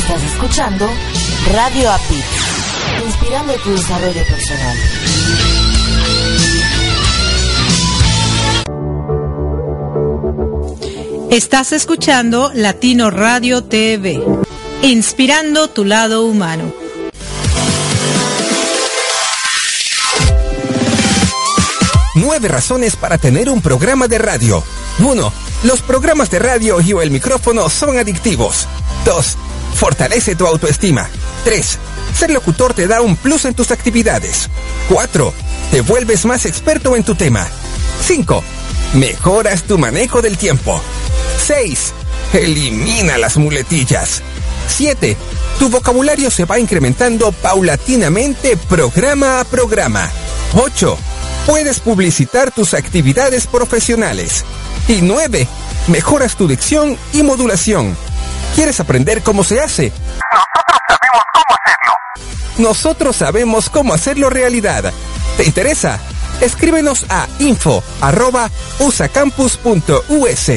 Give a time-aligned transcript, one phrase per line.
[0.00, 0.88] Estás escuchando
[1.52, 2.22] Radio API,
[3.04, 4.76] inspirando tu desarrollo personal.
[11.30, 14.24] Estás escuchando Latino Radio TV,
[14.80, 16.72] inspirando tu lado humano.
[22.14, 24.64] Nueve razones para tener un programa de radio.
[24.98, 25.32] 1.
[25.64, 28.66] Los programas de radio y o el micrófono son adictivos.
[29.04, 29.36] 2.
[29.80, 31.08] Fortalece tu autoestima.
[31.44, 31.78] 3.
[32.14, 34.50] Ser locutor te da un plus en tus actividades.
[34.90, 35.32] 4.
[35.70, 37.46] Te vuelves más experto en tu tema.
[38.06, 38.44] 5.
[38.92, 40.78] Mejoras tu manejo del tiempo.
[41.46, 41.94] 6.
[42.34, 44.20] Elimina las muletillas.
[44.68, 45.16] 7.
[45.58, 50.10] Tu vocabulario se va incrementando paulatinamente programa a programa.
[50.62, 50.98] 8.
[51.46, 54.44] Puedes publicitar tus actividades profesionales.
[54.88, 55.48] Y 9.
[55.86, 57.96] Mejoras tu dicción y modulación.
[58.54, 59.92] ¿Quieres aprender cómo se hace?
[60.32, 61.92] Nosotros sabemos cómo hacerlo.
[62.58, 64.92] Nosotros sabemos cómo hacerlo realidad.
[65.36, 65.98] ¿Te interesa?
[66.40, 67.82] Escríbenos a info
[68.78, 70.50] usacampus.us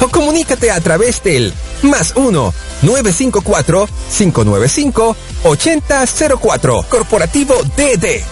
[0.00, 8.24] o comunícate a través del más 1 954 595 8004 Corporativo DD.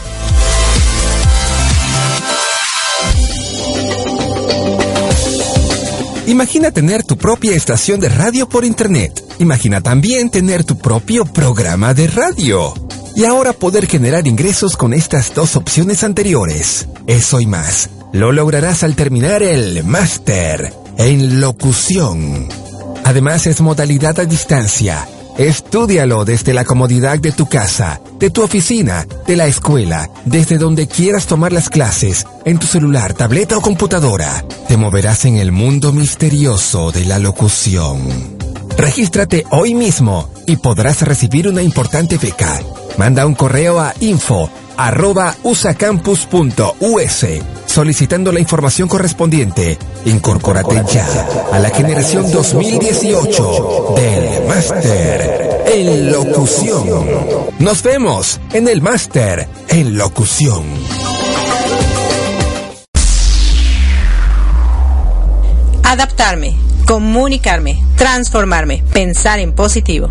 [6.28, 9.24] Imagina tener tu propia estación de radio por internet.
[9.38, 12.74] Imagina también tener tu propio programa de radio.
[13.16, 16.86] Y ahora poder generar ingresos con estas dos opciones anteriores.
[17.06, 17.88] Eso y más.
[18.12, 22.46] Lo lograrás al terminar el máster en locución.
[23.04, 25.08] Además es modalidad a distancia
[25.38, 30.88] Estúdialo desde la comodidad de tu casa, de tu oficina, de la escuela, desde donde
[30.88, 34.44] quieras tomar las clases, en tu celular, tableta o computadora.
[34.66, 38.00] Te moverás en el mundo misterioso de la locución.
[38.76, 42.60] Regístrate hoy mismo y podrás recibir una importante beca.
[42.96, 47.26] Manda un correo a info arroba usacampus.us
[47.66, 49.76] solicitando la información correspondiente.
[50.06, 51.06] Incorpórate ya
[51.52, 57.04] a la generación 2018 del Máster en Locución.
[57.58, 60.64] Nos vemos en el Máster en Locución.
[65.82, 66.56] Adaptarme,
[66.86, 70.10] comunicarme, transformarme, pensar en positivo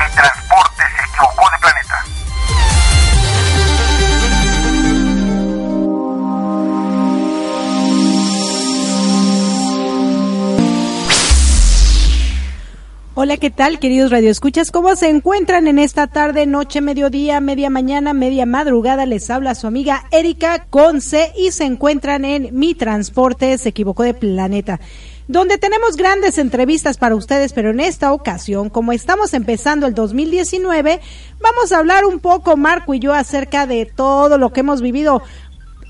[13.23, 14.71] Hola, ¿qué tal, queridos radioescuchas?
[14.71, 19.05] ¿Cómo se encuentran en esta tarde, noche, mediodía, media mañana, media madrugada?
[19.05, 24.15] Les habla su amiga Erika Conce y se encuentran en Mi Transporte se equivocó de
[24.15, 24.79] planeta
[25.27, 30.99] donde tenemos grandes entrevistas para ustedes, pero en esta ocasión, como estamos empezando el 2019,
[31.39, 35.21] vamos a hablar un poco, Marco y yo, acerca de todo lo que hemos vivido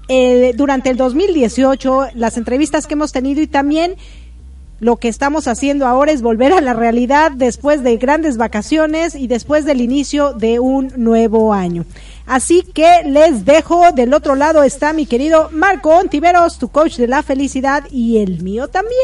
[0.09, 3.95] eh, durante el 2018, las entrevistas que hemos tenido y también
[4.81, 9.27] lo que estamos haciendo ahora es volver a la realidad después de grandes vacaciones y
[9.27, 11.85] después del inicio de un nuevo año.
[12.25, 17.07] Así que les dejo, del otro lado está mi querido Marco Ontiveros, tu coach de
[17.07, 18.95] la felicidad y el mío también,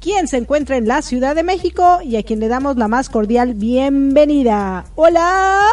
[0.00, 3.08] quien se encuentra en la Ciudad de México y a quien le damos la más
[3.08, 4.84] cordial bienvenida.
[4.94, 5.66] Hola.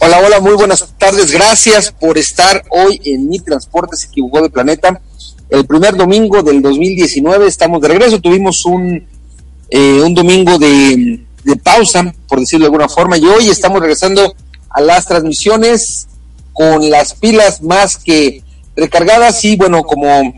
[0.00, 1.32] Hola, hola, muy buenas tardes.
[1.32, 5.00] Gracias por estar hoy en Mi Transporte se equivocó de planeta
[5.50, 8.20] el primer domingo del 2019 estamos de regreso.
[8.20, 9.04] Tuvimos un,
[9.68, 11.20] eh, un domingo de,
[11.62, 14.34] pausa, por decirlo de alguna forma, y hoy estamos regresando
[14.68, 16.06] a las transmisiones
[16.52, 18.42] con las pilas más que
[18.76, 20.34] recargadas y bueno, como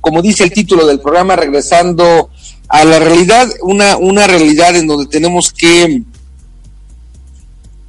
[0.00, 2.30] como dice el título del programa, regresando
[2.68, 6.02] a la realidad, una, una realidad en donde tenemos que,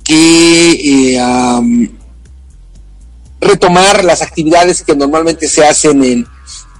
[0.04, 1.90] que eh,
[3.39, 6.28] retomar las actividades que normalmente se hacen en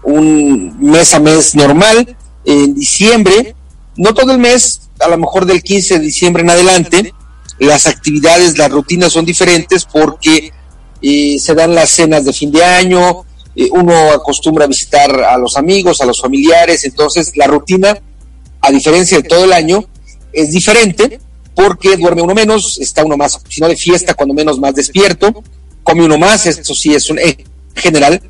[0.04, 2.15] un mes a mes normal,
[2.45, 3.56] en diciembre,
[3.98, 7.13] no todo el mes, a lo mejor del 15 de diciembre en adelante,
[7.59, 10.51] las actividades, las rutinas son diferentes porque
[11.01, 13.25] eh, se dan las cenas de fin de año,
[13.56, 17.98] eh, uno acostumbra a visitar a los amigos, a los familiares, entonces la rutina,
[18.62, 19.86] a diferencia de todo el año,
[20.31, 21.19] es diferente
[21.56, 25.44] porque duerme uno menos, está uno más, si no de fiesta, cuando menos más despierto,
[25.88, 27.38] come uno más, eso sí es un en
[27.74, 28.22] general,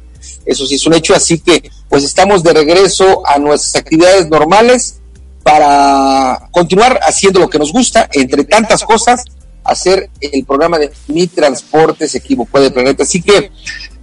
[0.46, 5.00] eso sí es un hecho, así que pues estamos de regreso a nuestras actividades normales
[5.42, 9.24] para continuar haciendo lo que nos gusta, entre tantas cosas,
[9.64, 13.02] hacer el programa de Mi Transporte se equivocó de planeta.
[13.02, 13.50] Así que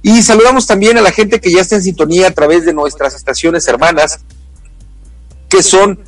[0.00, 3.16] Y saludamos también a la gente que ya está en sintonía a través de nuestras
[3.16, 4.20] estaciones hermanas,
[5.48, 5.98] que son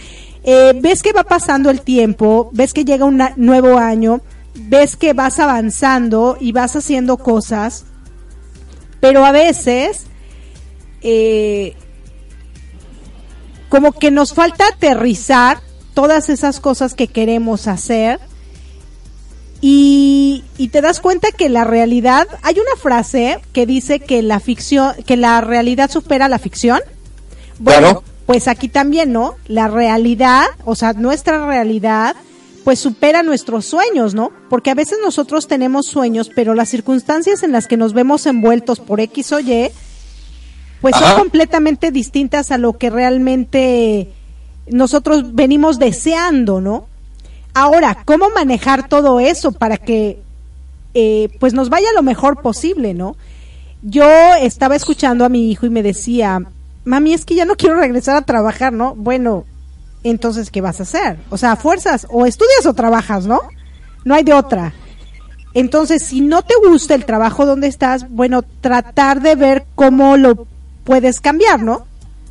[0.44, 4.22] Eh, ves que va pasando el tiempo, ves que llega un nuevo año,
[4.54, 7.86] ves que vas avanzando y vas haciendo cosas,
[9.00, 10.06] pero a veces
[11.02, 11.76] eh,
[13.70, 15.60] como que nos falta aterrizar
[15.94, 18.20] todas esas cosas que queremos hacer
[19.62, 24.94] y, te das cuenta que la realidad, hay una frase que dice que la ficción,
[25.06, 26.80] que la realidad supera la ficción.
[27.58, 29.36] Bueno, pues aquí también, ¿no?
[29.48, 32.16] La realidad, o sea, nuestra realidad,
[32.64, 34.32] pues supera nuestros sueños, ¿no?
[34.50, 38.80] Porque a veces nosotros tenemos sueños, pero las circunstancias en las que nos vemos envueltos
[38.80, 39.72] por X o Y,
[40.90, 44.14] pues son completamente distintas a lo que realmente
[44.70, 46.88] nosotros venimos deseando, ¿no?
[47.54, 50.22] Ahora, ¿cómo manejar todo eso para que
[50.94, 53.18] eh, pues nos vaya lo mejor posible, ¿no?
[53.82, 54.08] Yo
[54.40, 56.42] estaba escuchando a mi hijo y me decía,
[56.86, 58.96] mami, es que ya no quiero regresar a trabajar, ¿no?
[58.96, 59.44] Bueno,
[60.04, 61.18] entonces, ¿qué vas a hacer?
[61.30, 63.42] O sea, fuerzas, o estudias o trabajas, ¿no?
[64.06, 64.74] No hay de otra.
[65.54, 70.48] Entonces, si no te gusta el trabajo donde estás, bueno, tratar de ver cómo lo
[70.88, 71.86] puedes cambiar, ¿no?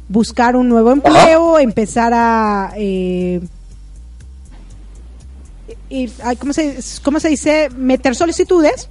[0.08, 3.42] Buscar un nuevo empleo, empezar a eh,
[5.90, 6.08] y,
[6.38, 7.68] ¿cómo, se, ¿cómo se dice?
[7.76, 8.88] Meter solicitudes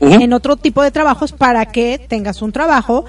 [0.00, 3.04] en otro tipo de trabajos para que tengas un trabajo,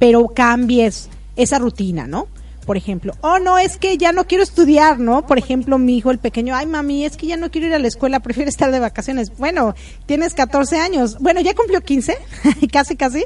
[0.00, 2.26] pero cambies esa rutina, ¿no?
[2.66, 5.26] Por ejemplo, oh no, es que ya no quiero estudiar, ¿no?
[5.26, 7.78] Por ejemplo, mi hijo el pequeño, ay mami, es que ya no quiero ir a
[7.78, 9.32] la escuela, prefiero estar de vacaciones.
[9.38, 9.74] Bueno,
[10.06, 12.18] tienes 14 años, bueno, ya cumplió 15,
[12.72, 13.24] casi, casi.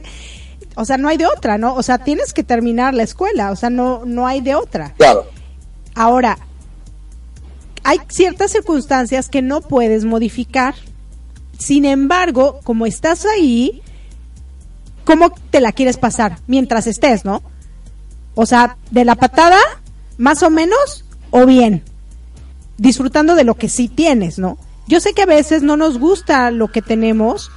[0.77, 1.75] O sea, no hay de otra, ¿no?
[1.75, 4.95] O sea, tienes que terminar la escuela, o sea, no, no hay de otra.
[4.97, 5.27] Claro.
[5.95, 6.39] Ahora,
[7.85, 10.75] hay ciertas circunstancias que no puedes modificar.
[11.59, 13.83] Sin embargo, como estás ahí,
[15.05, 16.39] ¿cómo te la quieres pasar?
[16.47, 17.43] Mientras estés, ¿no?
[18.35, 19.59] O sea, de la patada,
[20.17, 21.83] más o menos, o bien,
[22.79, 24.59] disfrutando de lo que sí tienes, ¿no?
[24.89, 27.51] Yo sé que a veces no nos gusta lo que tenemos,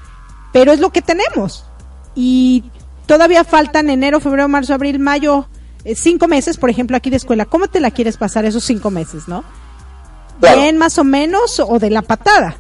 [0.53, 1.65] pero es lo que tenemos.
[2.13, 2.63] Y
[3.05, 5.47] todavía faltan enero, febrero, marzo, abril, mayo,
[5.83, 7.45] eh, cinco meses, por ejemplo, aquí de escuela.
[7.45, 9.43] ¿Cómo te la quieres pasar esos cinco meses, no?
[10.41, 12.57] Bien, más o menos, o de la patada.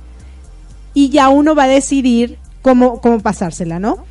[0.93, 4.05] Y ya uno va a decidir cómo, cómo pasársela, ¿no?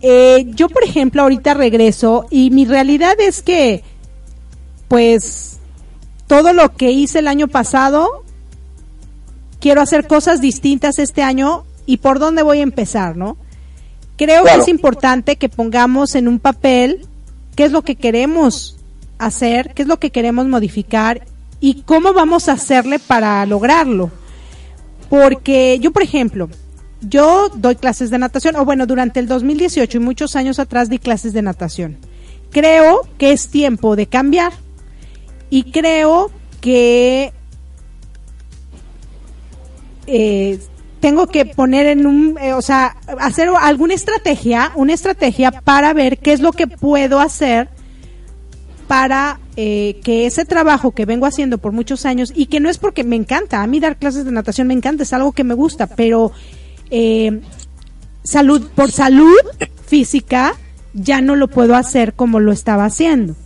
[0.00, 3.82] Eh, yo, por ejemplo, ahorita regreso y mi realidad es que,
[4.88, 5.58] pues,
[6.26, 8.24] todo lo que hice el año pasado,
[9.60, 13.36] quiero hacer cosas distintas este año y por dónde voy a empezar, ¿no?
[14.18, 17.06] Creo que es importante que pongamos en un papel
[17.54, 18.76] qué es lo que queremos
[19.16, 21.24] hacer, qué es lo que queremos modificar
[21.60, 24.10] y cómo vamos a hacerle para lograrlo.
[25.08, 26.48] Porque yo, por ejemplo,
[27.00, 30.98] yo doy clases de natación, o bueno, durante el 2018 y muchos años atrás di
[30.98, 31.96] clases de natación.
[32.50, 34.52] Creo que es tiempo de cambiar
[35.48, 37.32] y creo que
[40.08, 40.58] eh,
[41.00, 46.18] tengo que poner en un, eh, o sea, hacer alguna estrategia, una estrategia para ver
[46.18, 47.68] qué es lo que puedo hacer
[48.88, 52.78] para eh, que ese trabajo que vengo haciendo por muchos años y que no es
[52.78, 55.54] porque me encanta, a mí dar clases de natación me encanta, es algo que me
[55.54, 56.32] gusta, pero
[56.90, 57.40] eh,
[58.24, 59.36] salud por salud
[59.86, 60.54] física
[60.94, 63.36] ya no lo puedo hacer como lo estaba haciendo.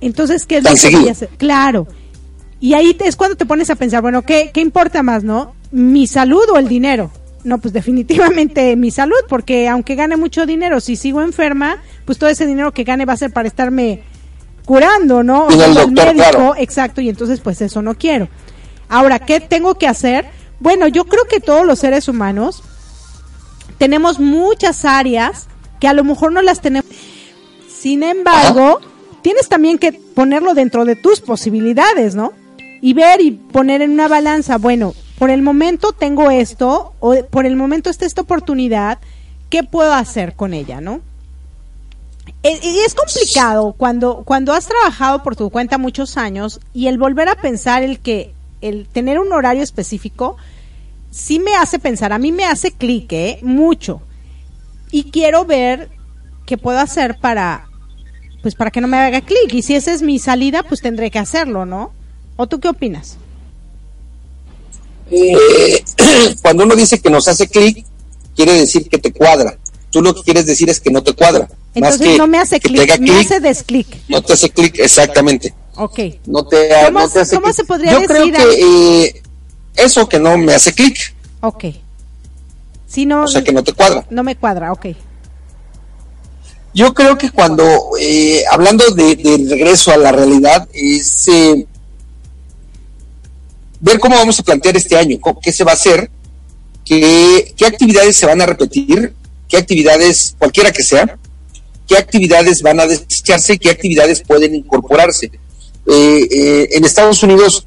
[0.00, 1.28] Entonces, ¿qué es lo que voy a hacer?
[1.36, 1.86] Claro.
[2.58, 5.54] Y ahí es cuando te pones a pensar, bueno, ¿qué, ¿qué importa más, no?
[5.70, 7.10] ¿Mi salud o el dinero?
[7.44, 12.30] No, pues definitivamente mi salud, porque aunque gane mucho dinero, si sigo enferma, pues todo
[12.30, 14.02] ese dinero que gane va a ser para estarme
[14.64, 15.46] curando, ¿no?
[15.46, 18.28] O el médico, exacto, y entonces pues eso no quiero.
[18.88, 20.26] Ahora, ¿qué tengo que hacer?
[20.58, 22.62] Bueno, yo creo que todos los seres humanos
[23.78, 25.48] tenemos muchas áreas
[25.80, 26.90] que a lo mejor no las tenemos.
[27.68, 28.80] Sin embargo,
[29.22, 32.32] tienes también que ponerlo dentro de tus posibilidades, ¿no?
[32.82, 37.44] Y ver y poner en una balanza, bueno, por el momento tengo esto, o por
[37.44, 39.00] el momento está esta oportunidad,
[39.50, 41.02] ¿qué puedo hacer con ella, no?
[42.42, 47.28] Y es complicado cuando, cuando has trabajado por tu cuenta muchos años y el volver
[47.28, 50.38] a pensar el que el tener un horario específico
[51.10, 53.40] sí me hace pensar, a mí me hace clic, ¿eh?
[53.42, 54.00] mucho.
[54.90, 55.90] Y quiero ver
[56.46, 57.68] qué puedo hacer para,
[58.40, 59.52] pues para que no me haga clic.
[59.52, 61.92] Y si esa es mi salida, pues tendré que hacerlo, ¿no?
[62.36, 63.18] ¿O tú qué opinas?
[65.10, 65.84] Eh,
[66.42, 67.84] cuando uno dice que nos hace clic,
[68.36, 69.56] quiere decir que te cuadra.
[69.90, 71.48] Tú lo que quieres decir es que no te cuadra.
[71.74, 73.86] Entonces no me hace clic, me hace desclic.
[74.08, 75.54] No te hace clic, exactamente.
[75.76, 75.98] Ok.
[76.26, 78.16] No te, ¿Cómo, no te hace ¿cómo se podría Yo decir?
[78.34, 79.22] creo que eh,
[79.76, 81.14] eso que no me hace clic.
[81.40, 81.64] Ok.
[82.86, 84.04] Si no, O sea que no te cuadra.
[84.10, 84.86] no me cuadra, ok.
[86.72, 87.64] Yo creo que cuando,
[87.98, 91.66] eh, hablando de, de regreso a la realidad, es eh,
[93.80, 96.10] ver cómo vamos a plantear este año, qué se va a hacer,
[96.84, 99.14] qué, actividades se van a repetir,
[99.48, 101.18] qué actividades, cualquiera que sea,
[101.86, 105.26] qué actividades van a desecharse qué actividades pueden incorporarse.
[105.86, 107.66] Eh, eh, en Estados Unidos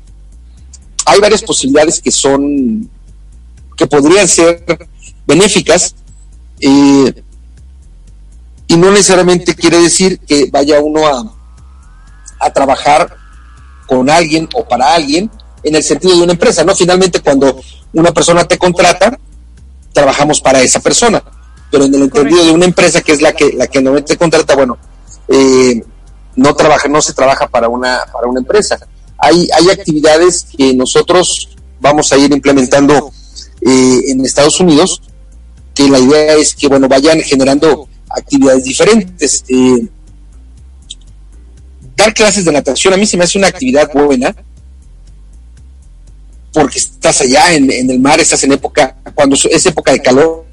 [1.05, 2.89] hay varias posibilidades que son,
[3.75, 4.63] que podrían ser
[5.25, 5.95] benéficas,
[6.59, 7.23] eh,
[8.67, 11.35] y no necesariamente quiere decir que vaya uno a,
[12.39, 13.17] a trabajar
[13.87, 15.29] con alguien o para alguien
[15.63, 16.75] en el sentido de una empresa, ¿no?
[16.75, 17.59] Finalmente cuando
[17.93, 19.17] una persona te contrata,
[19.93, 21.23] trabajamos para esa persona,
[21.71, 24.17] pero en el entendido de una empresa que es la que la que normalmente te
[24.17, 24.77] contrata, bueno,
[25.27, 25.81] eh,
[26.35, 28.77] no trabaja, no se trabaja para una para una empresa.
[29.17, 33.11] Hay hay actividades que nosotros vamos a ir implementando
[33.61, 35.01] eh, en Estados Unidos,
[35.73, 39.43] que la idea es que bueno vayan generando actividades diferentes.
[39.47, 39.87] Eh,
[41.95, 44.35] dar clases de natación a mí se me hace una actividad buena
[46.53, 50.45] porque estás allá en, el mar, estás en época, cuando es época de calor,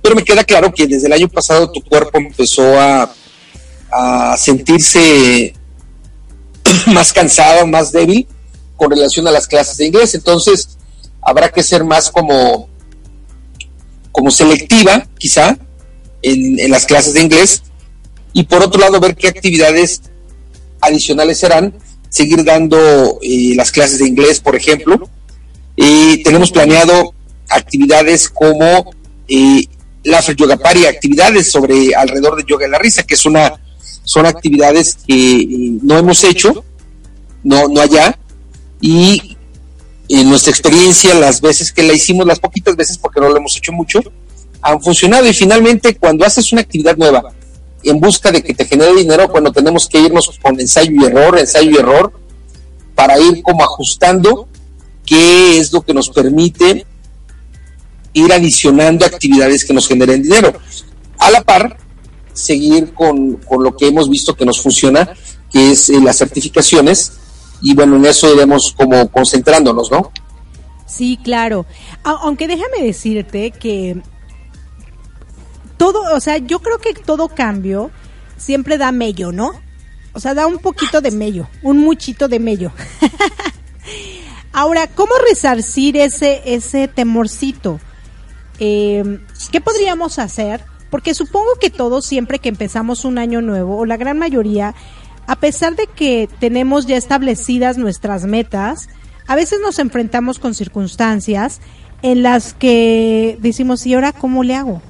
[0.00, 3.12] pero me queda claro que desde el año pasado tu cuerpo empezó a,
[4.38, 5.52] sentirse
[6.86, 8.24] más cansado, más débil
[8.76, 10.78] con relación a las clases de inglés, entonces
[11.20, 12.68] habrá que ser más como,
[14.12, 15.58] como selectiva, quizá,
[16.22, 17.64] en, en las clases de inglés,
[18.32, 20.02] y por otro lado ver qué actividades
[20.80, 21.74] adicionales serán,
[22.08, 25.08] seguir dando eh, las clases de inglés, por ejemplo,
[25.82, 27.14] y tenemos planeado
[27.48, 28.92] actividades como
[29.26, 29.64] eh,
[30.04, 33.54] la Yoga Party, actividades sobre alrededor de yoga y la risa, que es una,
[34.04, 36.64] son actividades que eh, no hemos hecho,
[37.42, 38.18] no, no allá,
[38.82, 39.38] y
[40.10, 43.56] en nuestra experiencia, las veces que la hicimos, las poquitas veces, porque no lo hemos
[43.56, 44.00] hecho mucho,
[44.60, 45.26] han funcionado.
[45.26, 47.32] Y finalmente, cuando haces una actividad nueva
[47.82, 51.38] en busca de que te genere dinero, cuando tenemos que irnos con ensayo y error,
[51.38, 52.12] ensayo y error,
[52.94, 54.49] para ir como ajustando
[55.10, 56.86] qué es lo que nos permite
[58.12, 60.52] ir adicionando actividades que nos generen dinero.
[61.18, 61.78] A la par,
[62.32, 65.12] seguir con, lo que hemos visto que nos funciona,
[65.50, 67.14] que es eh, las certificaciones,
[67.60, 70.12] y bueno, en eso iremos como concentrándonos, ¿no?
[70.86, 71.66] Sí, claro.
[72.04, 74.00] Aunque déjame decirte que
[75.76, 77.90] todo, o sea, yo creo que todo cambio
[78.36, 79.60] siempre da mello, ¿no?
[80.12, 82.70] O sea, da un poquito de mello, un muchito de mello.
[84.52, 87.80] Ahora, ¿cómo resarcir ese, ese temorcito?
[88.58, 89.20] Eh,
[89.52, 90.64] ¿Qué podríamos hacer?
[90.90, 94.74] Porque supongo que todos, siempre que empezamos un año nuevo, o la gran mayoría,
[95.26, 98.88] a pesar de que tenemos ya establecidas nuestras metas,
[99.28, 101.60] a veces nos enfrentamos con circunstancias
[102.02, 104.82] en las que decimos, ¿y ahora cómo le hago?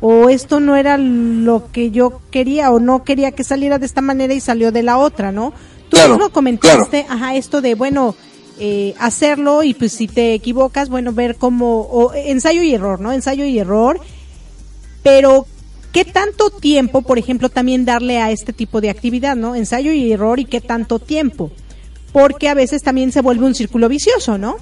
[0.00, 4.00] O esto no era lo que yo quería, o no quería que saliera de esta
[4.00, 5.52] manera y salió de la otra, ¿no?
[5.90, 8.14] Tú mismo comentaste, ajá, esto de, bueno,
[8.58, 13.12] eh, hacerlo y pues si te equivocas, bueno, ver cómo, o, ensayo y error, ¿no?
[13.12, 14.00] Ensayo y error,
[15.02, 15.46] pero
[15.92, 19.56] ¿qué tanto tiempo, por ejemplo, también darle a este tipo de actividad, ¿no?
[19.56, 21.50] Ensayo y error y qué tanto tiempo,
[22.12, 24.56] porque a veces también se vuelve un círculo vicioso, ¿no?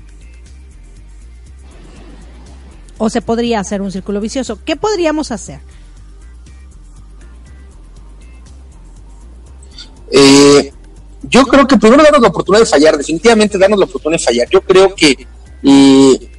[2.97, 4.59] O se podría hacer un círculo vicioso.
[4.65, 5.61] ¿Qué podríamos hacer?
[10.13, 10.73] Eh,
[11.29, 14.49] yo creo que primero darnos la oportunidad de fallar, definitivamente darnos la oportunidad de fallar.
[14.51, 15.27] Yo creo que
[15.63, 16.31] eh,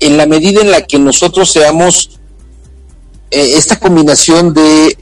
[0.00, 2.18] en la medida en la que nosotros seamos
[3.30, 4.96] eh, esta combinación de,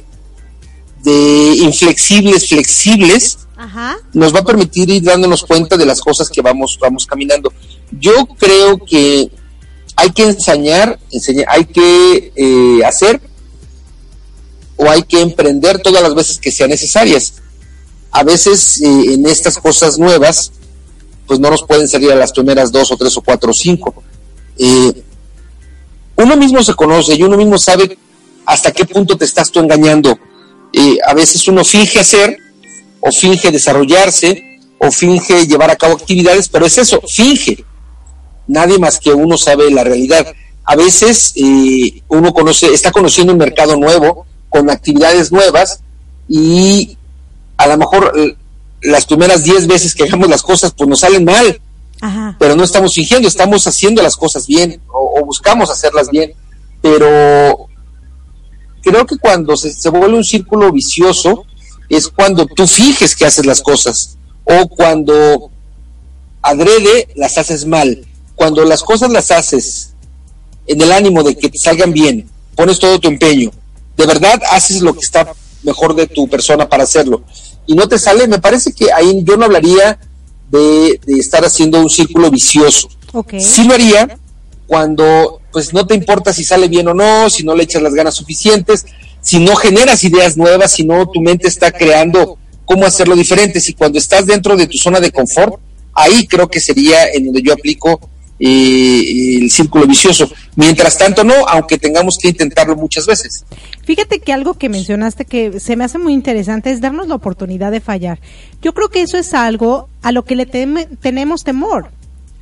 [1.03, 3.39] de inflexibles, flexibles,
[4.13, 7.53] nos va a permitir ir dándonos cuenta de las cosas que vamos, vamos caminando.
[7.91, 9.31] Yo creo que
[9.97, 13.21] hay que enseñar, enseñar hay que eh, hacer
[14.77, 17.35] o hay que emprender todas las veces que sean necesarias
[18.11, 20.53] a veces eh, en estas cosas nuevas,
[21.27, 23.95] pues no nos pueden salir a las primeras dos o tres o cuatro o cinco.
[24.57, 25.03] Eh,
[26.17, 27.99] uno mismo se conoce y uno mismo sabe
[28.47, 30.19] hasta qué punto te estás tú engañando.
[30.73, 32.39] Eh, a veces uno finge hacer
[33.01, 37.65] o finge desarrollarse o finge llevar a cabo actividades, pero es eso, finge.
[38.47, 40.27] Nadie más que uno sabe la realidad.
[40.65, 41.35] A veces
[42.09, 45.81] uno conoce, está conociendo un mercado nuevo con actividades nuevas
[46.29, 46.98] y
[47.59, 48.13] a lo mejor
[48.81, 51.61] las primeras 10 veces que hagamos las cosas pues nos salen mal,
[52.39, 56.33] pero no estamos fingiendo, estamos haciendo las cosas bien o, buscamos hacerlas bien,
[56.81, 57.69] pero
[58.83, 61.45] creo que cuando se, se, vuelve un círculo vicioso
[61.89, 65.51] es cuando tú finges que haces las cosas o cuando
[66.41, 69.95] adrede las haces mal, cuando las cosas las haces
[70.69, 73.51] en el ánimo de que te salgan bien, pones todo tu empeño,
[73.97, 77.25] de verdad haces lo que está mejor de tu persona para hacerlo
[77.69, 79.99] y no te sale, me parece que ahí yo no hablaría
[80.51, 82.89] de, estar haciendo un círculo vicioso.
[83.39, 84.19] Sí lo haría
[84.67, 87.93] cuando pues no te importa si sale bien o no, si no le echas las
[87.93, 88.87] ganas suficientes,
[89.21, 93.75] si no generas ideas nuevas, si no tu mente está creando cómo hacerlo diferente, si
[93.75, 95.61] cuando estás dentro de tu zona de confort,
[95.93, 98.01] ahí creo que sería en donde yo aplico
[98.39, 100.31] eh, el círculo vicioso.
[100.57, 103.45] Mientras tanto, no, aunque tengamos que intentarlo muchas veces.
[103.85, 107.73] Fíjate que algo que mencionaste que se me hace muy interesante es darnos la oportunidad
[107.73, 108.21] de fallar.
[108.63, 111.91] Yo creo que eso es algo a lo que le tenemos temor,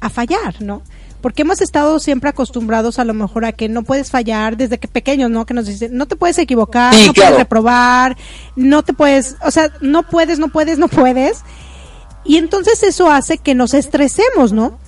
[0.00, 0.82] a fallar, ¿no?
[1.20, 4.86] Porque hemos estado siempre acostumbrados a lo mejor a que no puedes fallar desde que
[4.86, 5.46] pequeños, ¿no?
[5.46, 8.16] Que nos dicen, no te puedes equivocar, no puedes reprobar,
[8.54, 11.42] no te puedes, o sea, no puedes, no puedes, no puedes.
[12.24, 14.78] Y entonces eso hace que nos estresemos, ¿no?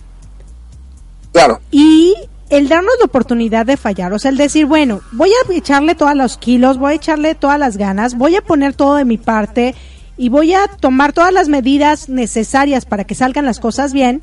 [1.71, 2.15] Y
[2.51, 6.15] el darnos la oportunidad de fallar, o sea, el decir, bueno, voy a echarle todos
[6.15, 9.75] los kilos, voy a echarle todas las ganas, voy a poner todo de mi parte
[10.17, 14.23] y voy a tomar todas las medidas necesarias para que salgan las cosas bien,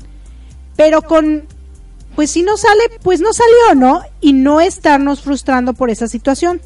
[0.76, 1.44] pero con,
[2.16, 4.02] pues si no sale, pues no salió, ¿no?
[4.20, 6.60] Y no estarnos frustrando por esa situación.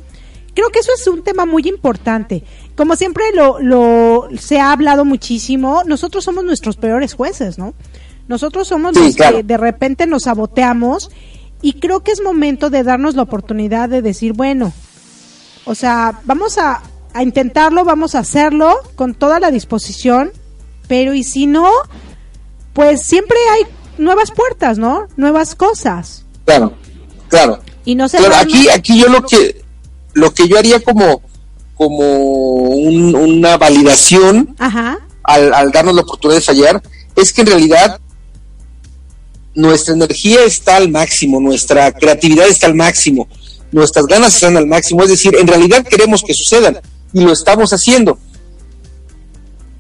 [0.55, 2.42] Creo que eso es un tema muy importante.
[2.74, 7.74] Como siempre lo, lo se ha hablado muchísimo, nosotros somos nuestros peores jueces, ¿no?
[8.30, 11.10] Nosotros somos los que de repente nos saboteamos
[11.62, 14.72] y creo que es momento de darnos la oportunidad de decir, bueno,
[15.64, 16.80] o sea, vamos a,
[17.12, 20.30] a intentarlo, vamos a hacerlo con toda la disposición,
[20.86, 21.68] pero y si no,
[22.72, 23.64] pues siempre hay
[23.98, 25.08] nuevas puertas, ¿no?
[25.16, 26.24] Nuevas cosas.
[26.44, 26.74] Claro,
[27.28, 27.58] claro.
[27.84, 29.60] Y no se aquí, aquí yo lo que
[30.12, 31.20] lo que yo haría como,
[31.74, 34.54] como una validación
[35.24, 36.82] Al, al darnos la oportunidad de fallar
[37.16, 38.00] es que en realidad
[39.54, 43.28] nuestra energía está al máximo, nuestra creatividad está al máximo,
[43.72, 46.80] nuestras ganas están al máximo, es decir, en realidad queremos que sucedan
[47.12, 48.18] y lo estamos haciendo.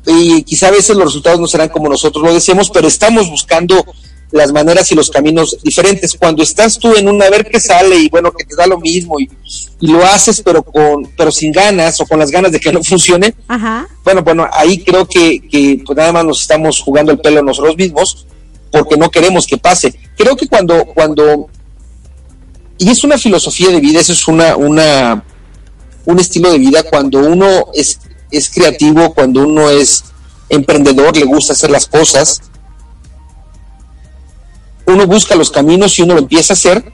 [0.06, 3.84] Y quizá a veces los resultados no serán como nosotros lo deseamos, pero estamos buscando
[4.32, 6.14] las maneras y los caminos diferentes.
[6.14, 8.78] Cuando estás tú en un a ver qué sale y bueno, que te da lo
[8.78, 9.28] mismo y,
[9.80, 13.34] lo haces pero con pero sin ganas o con las ganas de que no funcione,
[14.04, 17.76] bueno, bueno, ahí creo que, que pues nada más nos estamos jugando el pelo nosotros
[17.76, 18.26] mismos
[18.70, 19.98] porque no queremos que pase.
[20.16, 21.48] Creo que cuando, cuando,
[22.78, 25.24] y es una filosofía de vida, eso es una, una,
[26.04, 27.98] un estilo de vida, cuando uno es,
[28.30, 30.04] es creativo, cuando uno es
[30.48, 32.42] emprendedor, le gusta hacer las cosas,
[34.86, 36.92] uno busca los caminos y uno lo empieza a hacer.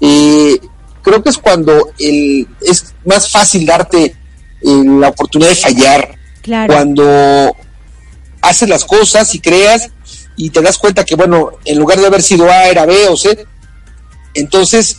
[0.00, 0.58] Eh,
[1.02, 4.14] creo que es cuando el, es más fácil darte eh,
[4.62, 6.18] la oportunidad de fallar.
[6.66, 7.54] Cuando
[8.40, 9.90] haces las cosas y creas
[10.38, 13.16] y te das cuenta que, bueno, en lugar de haber sido A, era B o
[13.16, 13.44] C,
[14.34, 14.98] entonces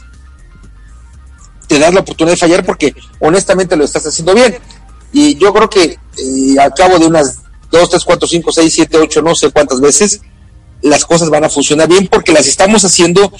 [1.65, 4.58] te das la oportunidad de fallar porque honestamente lo estás haciendo bien.
[5.13, 7.39] Y yo creo que eh, al cabo de unas
[7.71, 10.19] 2, 3, 4, 5, 6, 7, 8, no sé cuántas veces,
[10.82, 13.32] las cosas van a funcionar bien porque las estamos haciendo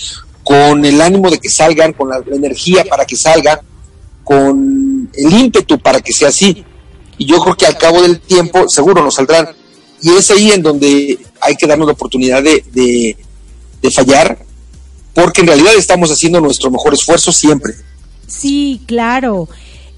[0.44, 3.60] con el ánimo de que salgan, con la energía para que salga,
[4.24, 6.64] con el ímpetu para que sea así.
[7.18, 9.50] Y yo creo que al cabo del tiempo seguro nos saldrán.
[10.02, 13.18] Y es ahí en donde hay que darnos la oportunidad de,
[13.92, 14.40] fallar,
[15.14, 17.74] porque en realidad estamos haciendo nuestro mejor esfuerzo siempre.
[18.28, 19.50] Sí, claro.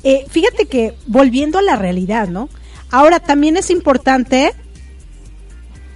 [0.04, 2.50] Eh, fíjate que volviendo a la realidad, ¿no?
[2.90, 4.54] Ahora también es importante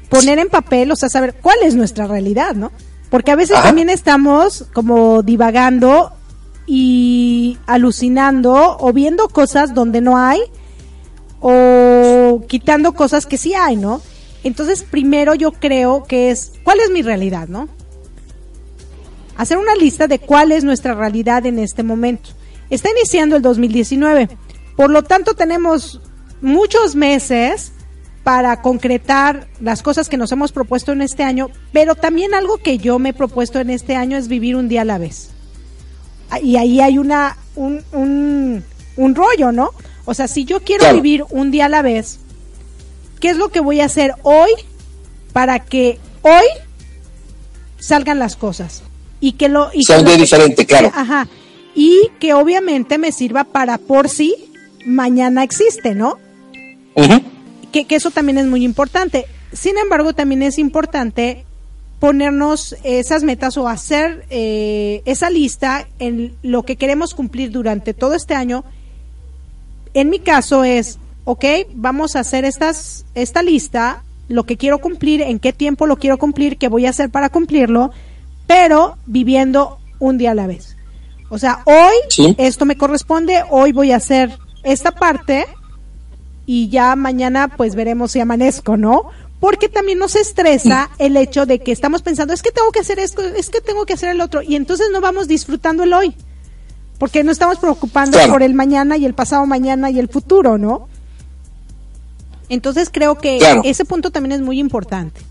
[0.10, 2.72] poner en papel, o sea, saber cuál es nuestra realidad, ¿no?
[3.10, 6.12] Porque a veces también estamos como divagando
[6.68, 10.42] y alucinando o viendo cosas donde no hay
[11.48, 14.02] o quitando cosas que sí hay, ¿no?
[14.44, 17.70] Entonces, primero yo creo que es, ¿cuál es mi realidad, no?
[19.38, 22.32] Hacer una lista de cuál es nuestra realidad en este momento.
[22.72, 24.28] Está iniciando el 2019.
[24.76, 26.02] Por lo tanto, tenemos
[26.42, 27.74] muchos meses
[28.24, 32.80] para concretar las cosas que nos hemos propuesto en este año, pero también algo que
[32.80, 35.30] yo me he propuesto en este año es vivir un día a la vez.
[36.42, 38.64] Y ahí hay una, un,
[38.98, 39.70] un, rollo, ¿no?
[40.06, 42.20] O sea, si yo quiero vivir un día a la vez,
[43.20, 44.52] ¿Qué es lo que voy a hacer hoy
[45.34, 46.46] para que hoy
[47.80, 48.84] salgan las cosas?
[49.20, 49.70] Y que lo...
[49.74, 50.92] Y Sea diferente, claro.
[50.94, 51.28] Ajá.
[51.74, 54.36] Y que obviamente me sirva para por si
[54.86, 56.20] mañana existe, ¿no?
[57.72, 59.26] que, que eso también es muy importante.
[59.52, 61.46] Sin embargo, también es importante
[62.00, 68.14] ponernos esas metas o hacer eh, esa lista en lo que queremos cumplir durante todo
[68.14, 68.64] este año.
[69.96, 75.22] En mi caso es ok, vamos a hacer estas, esta lista, lo que quiero cumplir,
[75.22, 77.92] en qué tiempo lo quiero cumplir, qué voy a hacer para cumplirlo,
[78.48, 80.78] pero viviendo un día a la vez.
[81.30, 85.48] O sea, hoy esto me corresponde, hoy voy a hacer esta parte
[86.46, 89.10] y ya mañana pues veremos si amanezco, ¿no?
[89.40, 93.00] Porque también nos estresa el hecho de que estamos pensando, es que tengo que hacer
[93.00, 96.16] esto, es que tengo que hacer el otro, y entonces no vamos disfrutando el hoy,
[96.98, 100.88] porque no estamos preocupando por el mañana y el pasado mañana y el futuro, ¿no?
[102.50, 105.22] Entonces creo que ese punto también es muy importante.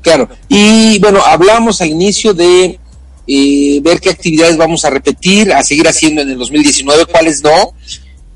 [0.00, 2.78] Claro, y bueno, hablamos al inicio de
[3.26, 7.74] eh, ver qué actividades vamos a repetir, a seguir haciendo en el 2019, cuáles no,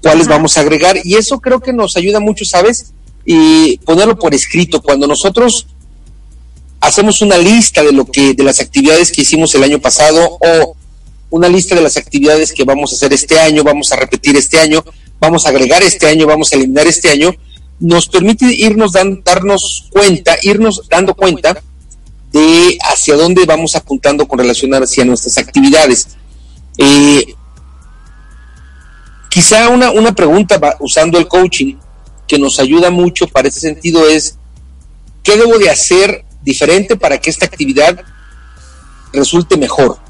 [0.03, 2.93] cuáles vamos a agregar, y eso creo que nos ayuda mucho, ¿sabes?
[3.25, 4.83] Y ponerlo por escrito.
[4.83, 5.67] Cuando nosotros
[6.81, 10.77] hacemos una lista de lo que, de las actividades que hicimos el año pasado, o
[11.33, 14.61] una lista de las actividades que vamos a hacer este año, vamos a repetir este
[14.61, 14.85] año,
[15.19, 17.35] vamos a agregar este año, vamos a eliminar este año,
[17.81, 21.59] nos permite irnos darnos cuenta, irnos dando cuenta
[22.33, 26.09] de hacia dónde vamos apuntando con relación hacia nuestras actividades.
[26.77, 27.35] Eh,
[29.31, 31.77] quizá una, una pregunta usando el coaching
[32.29, 34.37] que nos ayuda mucho para ese sentido es,
[35.23, 38.05] ¿qué debo de hacer diferente para que esta actividad
[39.15, 40.02] resulte mejor?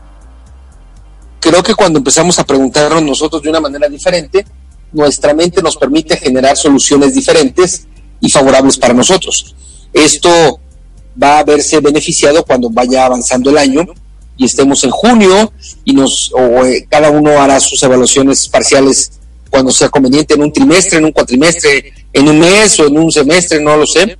[1.42, 4.46] Creo que cuando empezamos a preguntarnos nosotros de una manera diferente,
[4.92, 7.84] nuestra mente nos permite generar soluciones diferentes
[8.20, 9.52] y favorables para nosotros.
[9.92, 10.60] Esto
[11.20, 13.84] va a verse beneficiado cuando vaya avanzando el año
[14.36, 15.52] y estemos en junio
[15.84, 19.10] y nos o, eh, cada uno hará sus evaluaciones parciales
[19.50, 23.10] cuando sea conveniente en un trimestre, en un cuatrimestre, en un mes o en un
[23.10, 24.16] semestre, no lo sé.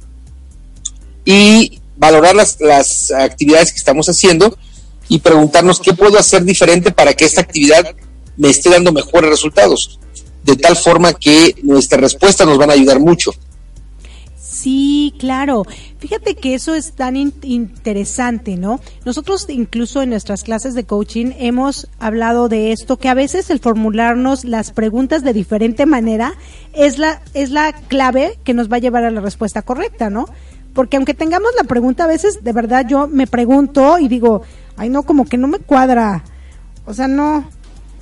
[1.25, 4.59] Y valorar las, las actividades que estamos haciendo
[5.13, 7.85] y preguntarnos qué puedo hacer diferente para que esta actividad
[8.39, 10.01] me esté dando mejores resultados.
[10.43, 13.31] De tal forma que nuestras respuestas nos van a ayudar mucho.
[14.41, 15.67] Sí, claro.
[15.99, 18.81] Fíjate que eso es tan interesante, ¿no?
[19.05, 23.61] Nosotros incluso en nuestras clases de coaching hemos hablado de esto, que a veces el
[23.61, 26.33] formularnos las preguntas de diferente manera
[26.73, 30.25] es la, es la clave que nos va a llevar a la respuesta correcta, ¿no?
[30.73, 34.43] Porque aunque tengamos la pregunta, a veces de verdad yo me pregunto y digo,
[34.77, 36.25] ay no, como que no me cuadra.
[36.87, 37.45] O sea, no,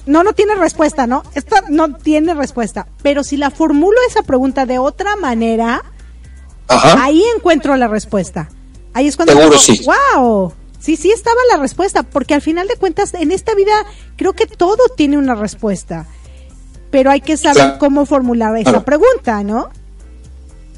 [0.07, 1.23] no, no tiene respuesta, ¿no?
[1.35, 2.87] Esta no tiene respuesta.
[3.03, 5.85] Pero si la formulo esa pregunta de otra manera,
[6.69, 8.49] ahí encuentro la respuesta.
[8.93, 9.85] Ahí es cuando digo, sí.
[9.85, 13.73] wow, sí, sí estaba la respuesta, porque al final de cuentas en esta vida
[14.17, 16.07] creo que todo tiene una respuesta,
[16.91, 19.71] pero hay que saber cómo formular esa pregunta, ¿no?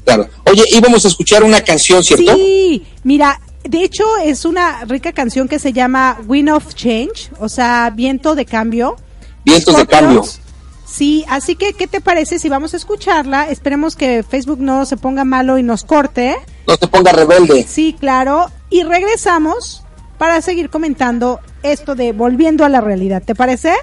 [0.05, 0.27] Claro.
[0.45, 2.35] Oye, íbamos a escuchar una canción, ¿cierto?
[2.35, 7.49] Sí, mira, de hecho es una rica canción que se llama Wind of Change, o
[7.49, 8.95] sea, viento de cambio.
[9.45, 10.23] Vientos de cambio.
[10.85, 13.49] Sí, así que, ¿qué te parece si vamos a escucharla?
[13.49, 16.35] Esperemos que Facebook no se ponga malo y nos corte.
[16.67, 17.65] No se ponga rebelde.
[17.67, 18.51] Sí, claro.
[18.69, 19.83] Y regresamos
[20.17, 23.23] para seguir comentando esto de volviendo a la realidad.
[23.25, 23.73] ¿Te parece?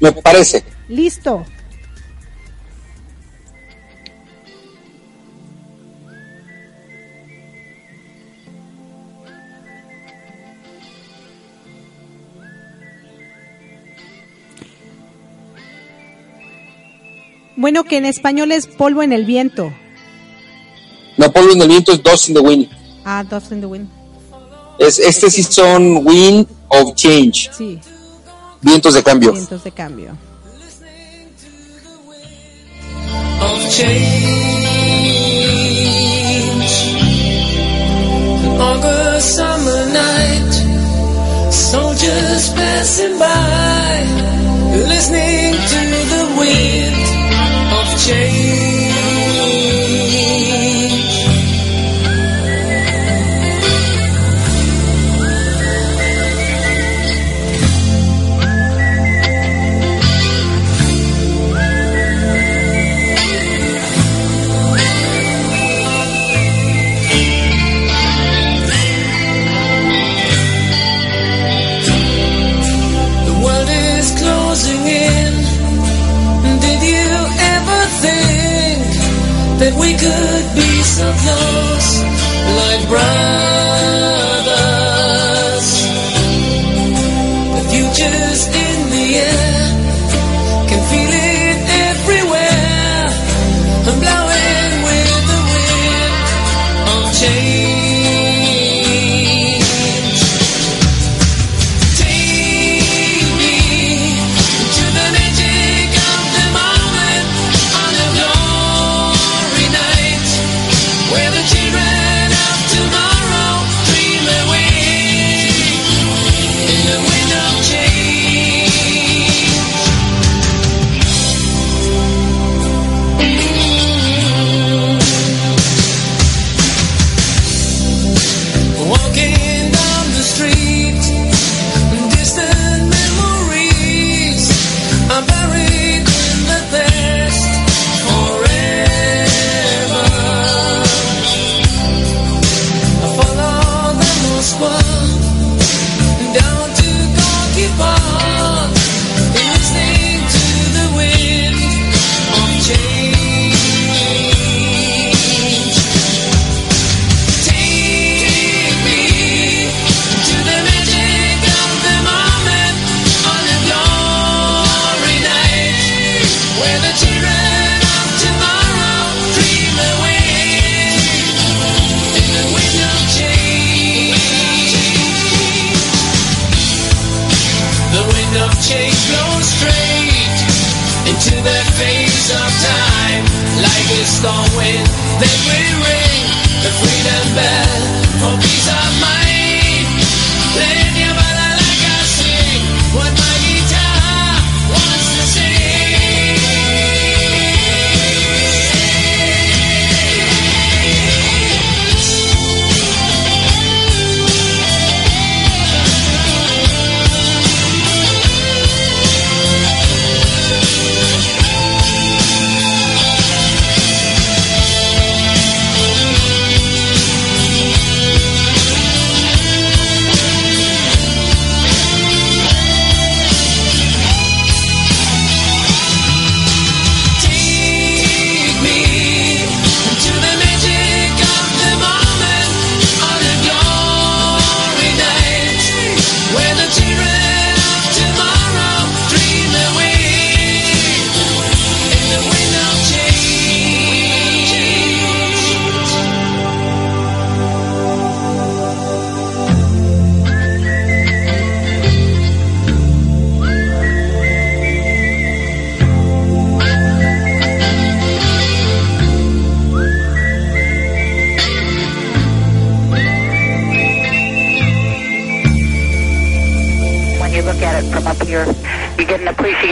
[0.00, 0.64] Me parece.
[0.88, 1.44] Listo.
[17.56, 19.72] Bueno, que en español es polvo en el viento.
[21.16, 22.68] No, polvo en el viento es dust in the wind.
[23.04, 23.88] Ah, dust in the wind.
[24.78, 27.50] Es, este sí son wind of change.
[27.56, 27.78] Sí.
[28.62, 29.32] Vientos de cambio.
[29.32, 30.16] Vientos de cambio.
[33.40, 34.42] Of change.
[38.58, 41.52] August summer night.
[41.52, 44.06] Soldiers passing by.
[44.88, 45.41] Listening.
[48.06, 48.41] Change.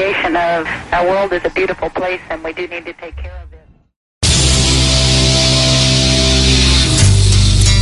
[0.00, 3.36] Appreciation of our world is a beautiful place and we do need to take care
[3.42, 3.60] of it.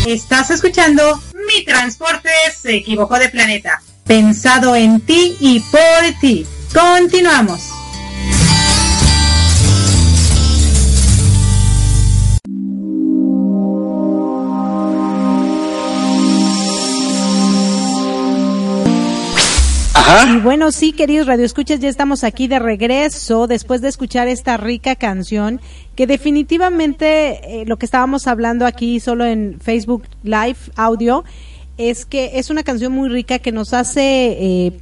[0.06, 3.82] Estás escuchando Mi Transporte se equivocó de planeta.
[4.06, 6.46] Pensado en ti y por ti.
[6.72, 7.67] Continuamos.
[20.30, 24.96] Y bueno, sí, queridos radioescuchas, ya estamos aquí de regreso después de escuchar esta rica
[24.96, 25.60] canción
[25.96, 31.24] que definitivamente eh, lo que estábamos hablando aquí solo en Facebook Live audio
[31.76, 34.80] es que es una canción muy rica que nos hace eh,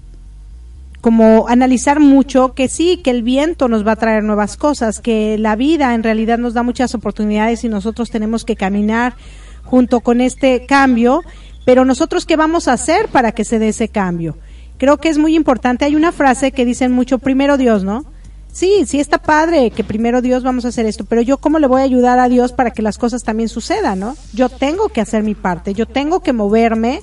[1.00, 5.38] como analizar mucho que sí, que el viento nos va a traer nuevas cosas, que
[5.38, 9.14] la vida en realidad nos da muchas oportunidades y nosotros tenemos que caminar
[9.64, 11.22] junto con este cambio,
[11.64, 14.36] pero nosotros qué vamos a hacer para que se dé ese cambio?
[14.78, 15.84] Creo que es muy importante.
[15.84, 18.04] Hay una frase que dicen mucho, primero Dios, ¿no?
[18.52, 21.66] Sí, sí está padre que primero Dios vamos a hacer esto, pero yo cómo le
[21.66, 24.16] voy a ayudar a Dios para que las cosas también sucedan, ¿no?
[24.32, 27.02] Yo tengo que hacer mi parte, yo tengo que moverme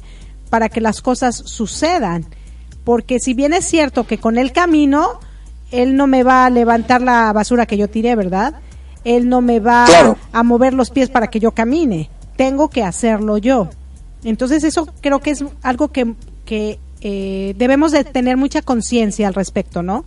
[0.49, 2.25] para que las cosas sucedan.
[2.83, 5.19] Porque si bien es cierto que con el camino,
[5.69, 8.55] Él no me va a levantar la basura que yo tiré, ¿verdad?
[9.03, 9.85] Él no me va
[10.31, 12.09] a mover los pies para que yo camine.
[12.35, 13.69] Tengo que hacerlo yo.
[14.23, 19.33] Entonces eso creo que es algo que, que eh, debemos de tener mucha conciencia al
[19.33, 20.05] respecto, ¿no?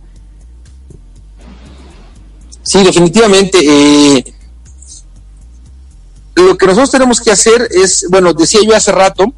[2.63, 3.59] Sí, definitivamente.
[3.61, 4.33] Eh,
[6.33, 9.31] lo que nosotros tenemos que hacer es, bueno, decía yo hace rato,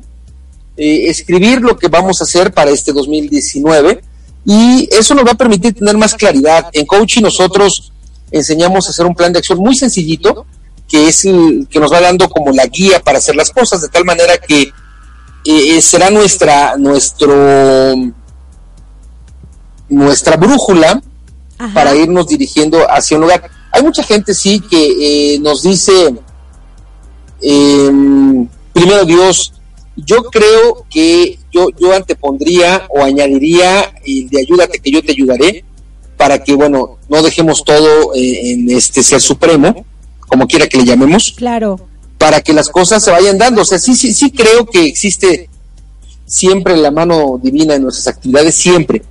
[0.77, 4.01] eh, escribir lo que vamos a hacer para este 2019
[4.45, 6.69] y eso nos va a permitir tener más claridad.
[6.71, 7.91] En coaching nosotros
[8.31, 10.45] enseñamos a hacer un plan de acción muy sencillito,
[10.87, 13.89] que es el que nos va dando como la guía para hacer las cosas, de
[13.89, 14.71] tal manera que
[15.45, 17.95] eh, será nuestra, nuestro,
[19.87, 21.01] nuestra brújula
[21.73, 23.49] para irnos dirigiendo hacia un lugar.
[23.71, 26.15] Hay mucha gente, sí, que eh, nos dice,
[27.41, 29.53] em, primero Dios,
[29.95, 35.65] yo creo que yo, yo antepondría o añadiría el de ayúdate que yo te ayudaré
[36.15, 39.85] para que, bueno, no dejemos todo eh, en este ser supremo,
[40.27, 41.33] como quiera que le llamemos.
[41.35, 41.88] Claro
[42.19, 43.63] para que las cosas se vayan dando.
[43.63, 45.49] O sea, sí, sí, sí creo que existe
[46.25, 49.01] siempre la mano divina en nuestras actividades, siempre.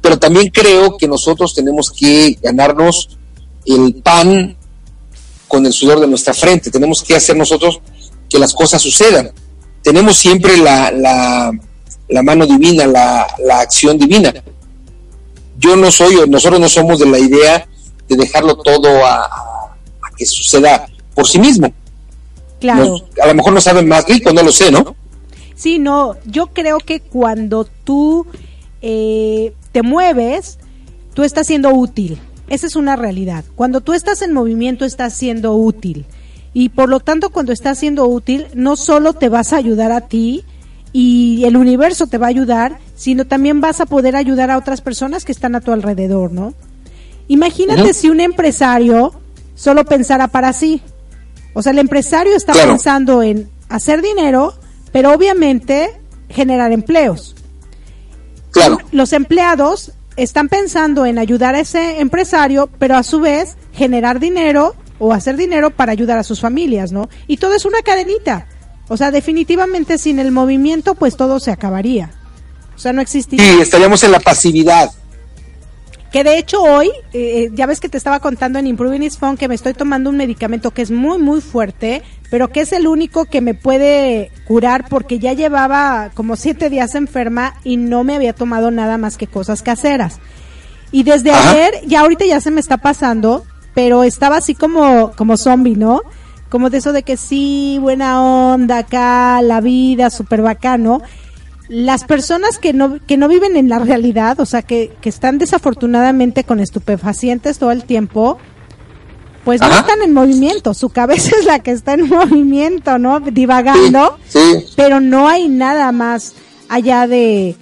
[0.00, 3.18] Pero también creo que nosotros tenemos que ganarnos
[3.64, 4.56] el pan
[5.48, 6.70] con el sudor de nuestra frente.
[6.70, 7.80] Tenemos que hacer nosotros
[8.28, 9.32] que las cosas sucedan.
[9.82, 14.34] Tenemos siempre la, la, mano divina, la, la acción divina.
[15.58, 17.66] Yo no soy, nosotros no somos de la idea
[18.06, 21.72] de dejarlo todo a, a que suceda por sí mismo
[22.60, 22.96] Claro.
[23.22, 24.96] a lo mejor no saben más rico, no lo sé, ¿no?
[25.54, 28.26] Sí, no, yo creo que cuando tú
[28.80, 30.58] eh, te mueves,
[31.14, 32.18] tú estás siendo útil.
[32.48, 33.44] Esa es una realidad.
[33.54, 36.06] Cuando tú estás en movimiento, estás siendo útil.
[36.54, 40.02] Y por lo tanto, cuando estás siendo útil, no solo te vas a ayudar a
[40.02, 40.44] ti
[40.92, 44.80] y el universo te va a ayudar, sino también vas a poder ayudar a otras
[44.80, 46.54] personas que están a tu alrededor, ¿no?
[47.28, 49.12] Imagínate si un empresario
[49.54, 50.80] solo pensara para sí.
[51.54, 54.54] O sea, el empresario está pensando en hacer dinero,
[54.92, 57.34] pero obviamente generar empleos.
[58.50, 58.78] Claro.
[58.92, 64.74] Los empleados están pensando en ayudar a ese empresario, pero a su vez generar dinero
[64.98, 67.08] o hacer dinero para ayudar a sus familias, ¿no?
[67.26, 68.48] Y todo es una cadenita.
[68.88, 72.10] O sea, definitivamente sin el movimiento, pues todo se acabaría.
[72.74, 73.44] O sea, no existiría.
[73.52, 74.90] Sí, estaríamos en la pasividad.
[76.12, 79.36] Que de hecho hoy, eh, ya ves que te estaba contando en Improving is Fun
[79.36, 82.86] que me estoy tomando un medicamento que es muy, muy fuerte, pero que es el
[82.86, 88.14] único que me puede curar porque ya llevaba como siete días enferma y no me
[88.14, 90.18] había tomado nada más que cosas caseras.
[90.92, 93.44] Y desde ayer, ya ahorita ya se me está pasando,
[93.74, 96.00] pero estaba así como, como zombie, ¿no?
[96.48, 101.02] Como de eso de que sí, buena onda acá, la vida, súper bacano
[101.68, 105.38] las personas que no, que no viven en la realidad, o sea, que, que están
[105.38, 108.38] desafortunadamente con estupefacientes todo el tiempo,
[109.44, 113.20] pues no están en movimiento, su cabeza es la que está en movimiento, ¿no?
[113.20, 114.18] Divagando,
[114.76, 116.34] pero no hay nada más
[116.68, 117.56] allá de,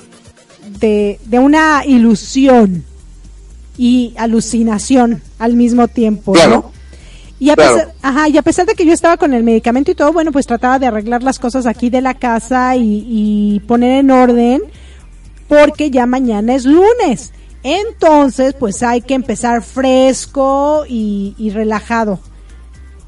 [0.81, 2.85] de, de una ilusión
[3.79, 6.76] y alucinación al mismo tiempo, ¿no?
[7.39, 9.95] Y a, pesar, ajá, y a pesar de que yo estaba con el medicamento y
[9.95, 14.11] todo, bueno, pues trataba de arreglar las cosas aquí de la casa y, poner en
[14.11, 14.63] orden,
[15.49, 17.33] porque ya mañana es lunes.
[17.63, 22.21] Entonces, pues hay que empezar fresco y, relajado.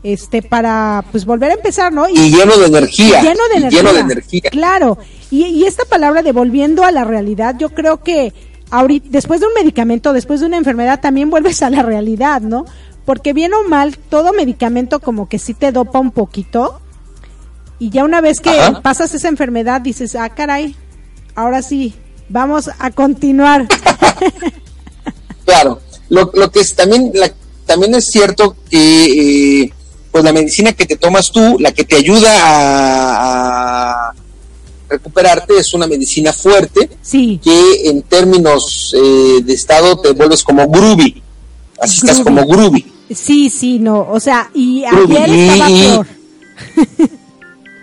[0.02, 2.08] Este, para pues volver a empezar, ¿no?
[2.08, 3.20] Y, lleno de energía.
[3.20, 3.78] Lleno de energía.
[3.80, 4.50] Lleno de energía.
[4.50, 4.98] Claro.
[5.30, 8.32] Y, y esta palabra de volviendo a la realidad, yo creo que
[8.70, 12.64] ahorita, después de un medicamento, después de una enfermedad, también vuelves a la realidad, ¿no?
[13.08, 16.78] Porque bien o mal, todo medicamento como que sí te dopa un poquito.
[17.78, 18.82] Y ya una vez que Ajá.
[18.82, 20.76] pasas esa enfermedad, dices, ah, caray,
[21.34, 21.94] ahora sí,
[22.28, 23.66] vamos a continuar.
[25.46, 25.80] Claro,
[26.10, 27.32] lo, lo que es también, la-
[27.64, 29.72] también es cierto que eh,
[30.12, 34.14] pues la medicina que te tomas tú, la que te ayuda a, a
[34.90, 40.68] recuperarte es una medicina fuerte sí, que en términos eh, de estado te vuelves como
[40.68, 41.22] groovy,
[41.80, 42.84] así estás como groovy.
[43.14, 46.06] Sí, sí, no, o sea, y ayer y- estaba peor.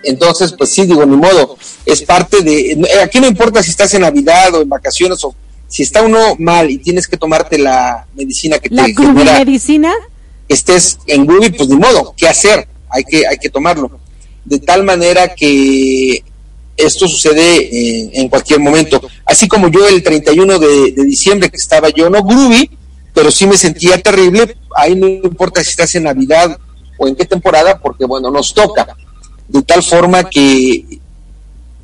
[0.04, 2.74] Entonces, pues sí, digo, ni modo, es parte de...
[2.74, 5.34] eh, Aquí no importa si estás en Navidad o en vacaciones o
[5.68, 9.92] si está uno mal y tienes que tomarte la medicina que La te genera medicina,
[10.48, 12.68] estés en groovy, pues ni modo, ¿qué hacer?
[12.90, 14.00] Hay que, hay que tomarlo.
[14.44, 16.24] De tal manera que
[16.78, 19.02] esto sucede en, en cualquier momento.
[19.26, 22.70] Así como yo el 31 de, de diciembre que estaba yo, no groovy,
[23.16, 26.60] pero sí me sentía terrible, ahí no importa si estás en Navidad
[26.98, 28.86] o en qué temporada, porque bueno, nos toca.
[29.48, 31.00] De tal forma que,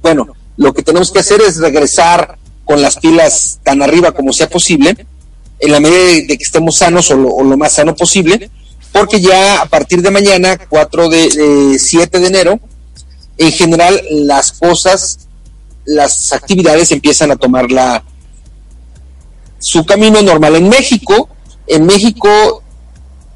[0.01, 0.27] bueno,
[0.57, 5.07] lo que tenemos que hacer es regresar con las pilas tan arriba como sea posible,
[5.59, 8.51] en la medida de, que estemos sanos o lo, o lo más sano posible,
[8.91, 12.59] porque ya a partir de mañana, 4 de, de 7 de enero,
[13.37, 15.29] en general las cosas,
[15.85, 18.03] las actividades empiezan a tomar la,
[19.61, 20.55] su camino normal.
[20.55, 21.29] En México,
[21.67, 22.63] en México,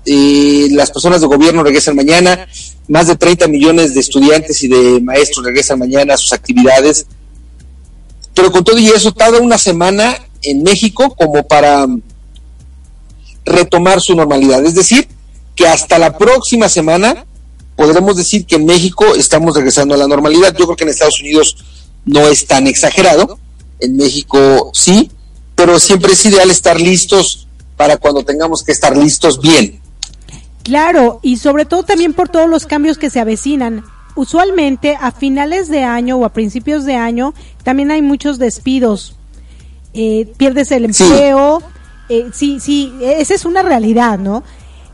[0.05, 2.47] eh, las personas de gobierno regresan mañana,
[2.87, 7.05] más de 30 millones de estudiantes y de maestros regresan mañana a sus actividades.
[8.33, 11.87] Pero con todo y eso, tarda una semana en México como para
[13.45, 14.65] retomar su normalidad.
[14.65, 15.07] Es decir,
[15.55, 17.25] que hasta la próxima semana
[17.75, 20.55] podremos decir que en México estamos regresando a la normalidad.
[20.57, 21.57] Yo creo que en Estados Unidos
[22.05, 23.39] no es tan exagerado,
[23.79, 25.09] en México sí,
[25.55, 27.47] pero siempre es ideal estar listos
[27.77, 29.79] para cuando tengamos que estar listos bien.
[30.63, 33.83] Claro, y sobre todo también por todos los cambios que se avecinan.
[34.15, 37.33] Usualmente a finales de año o a principios de año
[37.63, 39.15] también hay muchos despidos.
[39.93, 41.03] Eh, pierdes el Sí.
[41.03, 41.61] empleo.
[42.07, 44.43] eh, sí, sí, esa es una realidad, ¿no?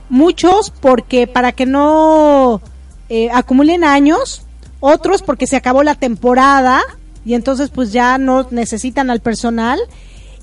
[0.10, 2.62] Muchos porque para que no
[3.10, 4.44] eh, acumulen años,
[4.80, 6.82] otros porque se acabó la temporada
[7.26, 9.80] y entonces pues ya no necesitan al personal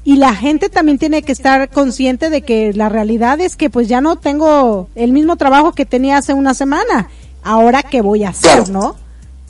[0.09, 3.89] y la gente también tiene que estar consciente de que la realidad es que pues
[3.89, 7.11] ya no tengo el mismo trabajo que tenía hace una semana.
[7.43, 8.73] Ahora qué voy a hacer, Claro.
[8.73, 8.97] ¿no?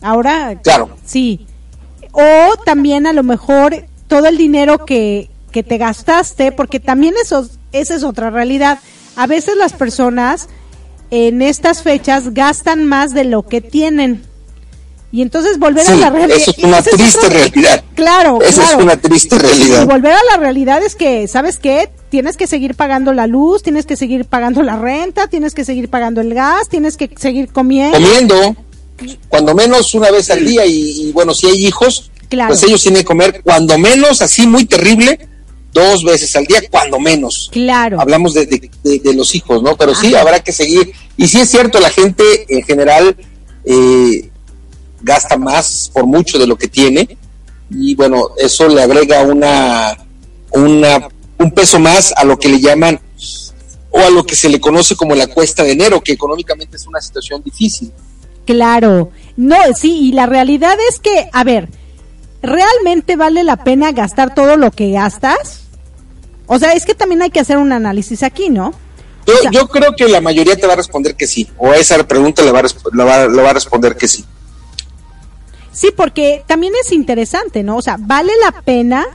[0.03, 0.91] Ahora Claro.
[1.05, 1.47] sí.
[2.11, 7.49] O también a lo mejor todo el dinero que, que te gastaste, porque también eso,
[7.71, 8.81] esa es otra realidad.
[9.15, 10.49] A veces las personas
[11.13, 14.25] en estas fechas gastan más de lo que tienen.
[15.11, 16.37] Y entonces volver a la realidad.
[16.39, 17.83] eso es una triste realidad.
[17.95, 18.51] Claro, claro.
[18.51, 19.87] es una triste Y realidad.
[19.87, 21.89] volver a la realidad es que, ¿sabes qué?
[22.11, 25.89] Tienes que seguir pagando la luz, tienes que seguir pagando la renta, tienes que seguir
[25.89, 27.97] pagando el gas, tienes que seguir comiendo.
[27.99, 28.57] Comiendo,
[29.29, 32.49] cuando menos una vez al día, y, y bueno, si hay hijos, Claro.
[32.51, 35.27] pues ellos tienen que comer cuando menos, así muy terrible,
[35.73, 37.49] dos veces al día, cuando menos.
[37.51, 37.99] Claro.
[37.99, 39.75] Hablamos de, de- de- de los hijos, ¿no?
[39.77, 40.93] Pero sí, habrá que seguir.
[41.17, 43.17] Y sí es cierto, la gente en general
[43.65, 44.28] eh,
[45.01, 47.17] gasta más por mucho de lo que tiene.
[47.71, 49.97] Y bueno, eso le agrega una,
[50.53, 52.99] una, un peso más a lo que le llaman
[53.91, 56.87] o a lo que se le conoce como la cuesta de enero, que económicamente es
[56.87, 57.93] una situación difícil.
[58.47, 61.69] Claro, no, sí, y la realidad es que, a ver,
[62.43, 65.63] ¿realmente vale la pena gastar todo lo que gastas?
[66.47, 68.73] O sea, es que también hay que hacer un análisis aquí, ¿no?
[69.27, 71.71] Yo, O sea- yo creo que la mayoría te va a responder que sí, o
[71.71, 74.25] a esa pregunta le va a, la va, le va a responder que sí.
[75.79, 77.77] Sí, porque también es interesante, ¿no?
[77.77, 79.07] O sea, ¿vale la pena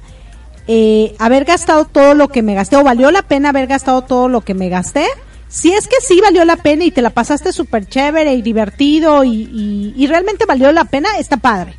[0.68, 4.30] eh, haber gastado todo lo que me gasté o valió la pena haber gastado todo
[4.30, 5.06] lo que me gasté?
[5.50, 9.26] Si es que sí valió la pena y te la pasaste súper chévere y divertido
[9.26, 11.76] y, y- y realmente valió la pena, está padre.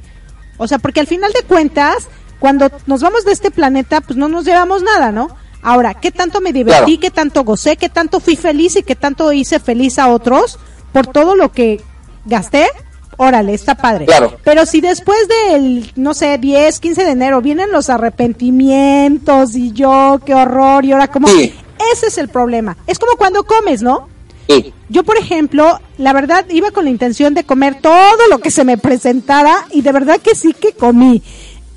[0.59, 2.07] O sea, porque al final de cuentas,
[2.39, 5.29] cuando nos vamos de este planeta, pues no nos llevamos nada, ¿no?
[5.63, 6.99] Ahora, ¿qué tanto me divertí?
[6.99, 7.01] Claro.
[7.01, 7.77] ¿Qué tanto gocé?
[7.79, 10.59] ¿Qué tanto fui feliz y qué tanto hice feliz a otros
[10.93, 11.81] por todo lo que
[12.27, 12.69] gasté?
[13.17, 14.07] Órale, está padre.
[14.07, 14.37] Claro.
[14.45, 20.21] Pero si después del, no sé, 10, 15 de enero vienen los arrepentimientos y yo,
[20.25, 21.29] qué horror, y ahora como...
[21.29, 21.55] Sí.
[21.93, 22.77] Ese es el problema.
[22.87, 24.09] Es como cuando comes, ¿no?
[24.49, 24.73] Sí.
[24.89, 28.65] Yo, por ejemplo, la verdad iba con la intención de comer todo lo que se
[28.65, 31.23] me presentara y de verdad que sí que comí.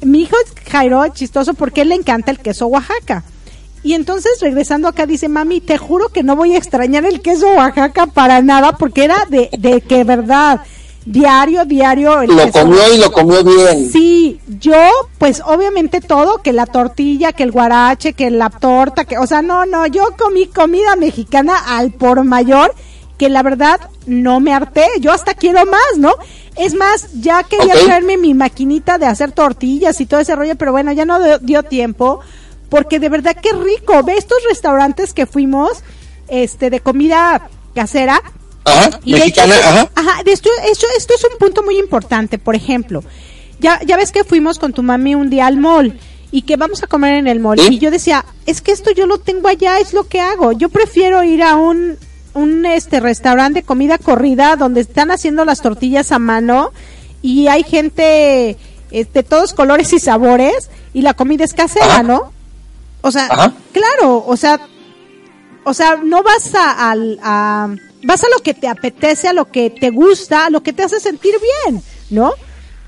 [0.01, 0.35] Mi hijo
[0.69, 3.23] Jairo es chistoso porque él le encanta el queso Oaxaca.
[3.83, 7.47] Y entonces regresando acá dice, mami, te juro que no voy a extrañar el queso
[7.53, 10.61] Oaxaca para nada porque era de, de que verdad.
[11.11, 12.21] Diario, diario.
[12.21, 12.59] el Lo queso.
[12.59, 13.89] comió y lo comió bien.
[13.91, 14.75] Sí, yo,
[15.17, 19.41] pues obviamente todo, que la tortilla, que el guarache, que la torta, que, o sea,
[19.41, 22.73] no, no, yo comí comida mexicana al por mayor,
[23.17, 26.11] que la verdad no me harté, yo hasta quiero más, ¿no?
[26.55, 27.85] Es más, ya quería Ok.
[27.85, 31.39] traerme mi maquinita de hacer tortillas y todo ese rollo, pero bueno, ya no dio,
[31.39, 32.19] dio tiempo,
[32.69, 35.83] porque de verdad que rico, ve estos restaurantes que fuimos,
[36.27, 38.21] este, de comida casera,
[38.69, 39.91] Ajá, y de mexicana, hecho, ajá.
[39.95, 42.37] ajá, de esto, esto, esto es un punto muy importante.
[42.37, 43.03] Por ejemplo,
[43.59, 45.99] ya, ya ves que fuimos con tu mami un día al mall
[46.31, 47.59] y que vamos a comer en el mall.
[47.59, 47.75] ¿Sí?
[47.75, 50.51] Y yo decía, es que esto yo lo tengo allá, es lo que hago.
[50.51, 51.97] Yo prefiero ir a un,
[52.33, 56.71] un este restaurante de comida corrida donde están haciendo las tortillas a mano
[57.21, 58.57] y hay gente
[58.91, 62.03] de todos colores y sabores y la comida es casera, Ajá.
[62.03, 62.31] ¿no?
[63.01, 63.53] O sea, Ajá.
[63.71, 64.59] claro, o sea,
[65.63, 67.69] o sea, no vas a, al- a-
[68.07, 70.81] vas a lo que te apetece, a lo que te gusta, a lo que te
[70.81, 71.35] hace sentir
[71.65, 72.31] bien, ¿no?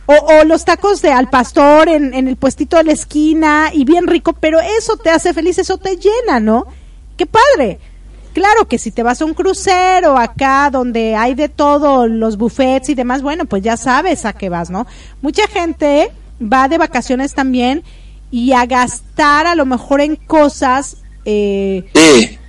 [0.06, 3.84] O, o los tacos de al pastor en, en el puestito de la esquina y
[3.84, 6.66] bien rico, pero eso te hace feliz, eso te llena, ¿no?
[7.18, 7.80] ¡Qué padre!
[8.34, 12.88] Claro que si te vas a un crucero acá donde hay de todo, los buffets
[12.88, 14.88] y demás, bueno, pues ya sabes a qué vas, ¿no?
[15.22, 16.12] Mucha gente
[16.42, 17.84] va de vacaciones también
[18.32, 21.90] y a gastar a lo mejor en cosas eh,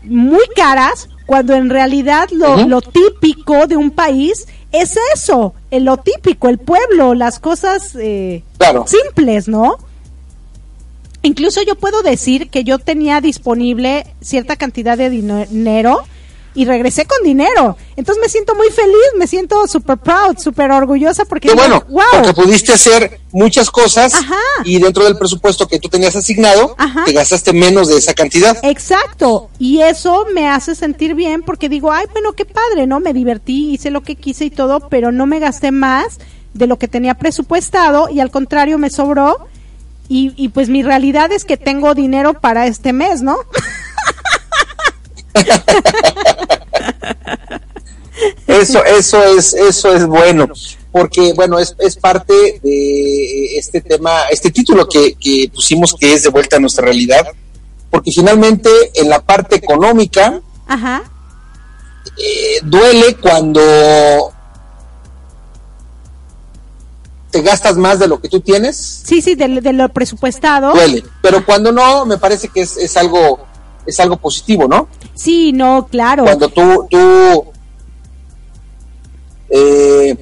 [0.05, 6.49] muy caras cuando en realidad lo, típico de un país es eso, eh, lo típico,
[6.49, 8.85] el pueblo, las cosas eh, claro.
[8.89, 9.77] simples, ¿no?
[11.23, 16.03] Incluso yo puedo decir que yo tenía disponible cierta cantidad de dinero
[16.55, 17.77] y regresé con dinero.
[17.97, 22.03] Entonces me siento muy feliz, me siento super proud, super orgullosa porque Qué bueno, wow.
[22.13, 24.37] porque pudiste hacer muchas cosas Ajá.
[24.65, 27.05] y dentro del presupuesto que tú tenías asignado, Ajá.
[27.05, 28.59] te gastaste menos de esa cantidad.
[28.63, 32.99] Exacto, y eso me hace sentir bien porque digo, ay, bueno, qué padre, ¿no?
[33.01, 36.19] Me divertí, hice lo que quise y todo, pero no me gasté más
[36.55, 39.47] de lo que tenía presupuestado y al contrario me sobró.
[40.09, 43.37] Y, y pues mi realidad es que tengo dinero para este mes, ¿no?
[48.47, 50.47] Eso, eso es, eso es bueno,
[50.93, 56.25] porque bueno, es, es parte de este tema, este título que, que pusimos que es
[56.25, 57.27] de vuelta a nuestra realidad,
[57.91, 61.03] porque finalmente en la parte económica Ajá,
[62.19, 64.33] eh, duele cuando
[67.31, 70.73] te gastas más de lo que tú tienes, sí, sí, de, de lo presupuestado.
[70.73, 73.47] duele, pero cuando no, me parece que es, es algo,
[73.87, 74.89] es algo positivo, ¿no?
[75.15, 76.25] Sí, no, claro.
[76.25, 77.45] cuando tú, tú
[79.51, 80.17] eh,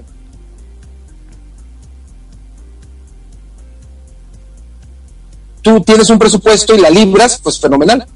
[5.62, 8.06] tú tienes un presupuesto y la libras, pues fenomenal.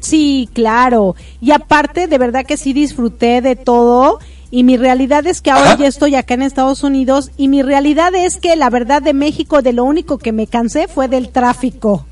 [0.00, 1.16] Sí, claro.
[1.40, 4.18] Y aparte, de verdad que sí disfruté de todo.
[4.50, 5.78] Y mi realidad es que ahora Ajá.
[5.82, 7.30] ya estoy acá en Estados Unidos.
[7.36, 10.86] Y mi realidad es que la verdad de México, de lo único que me cansé
[10.88, 12.06] fue del tráfico.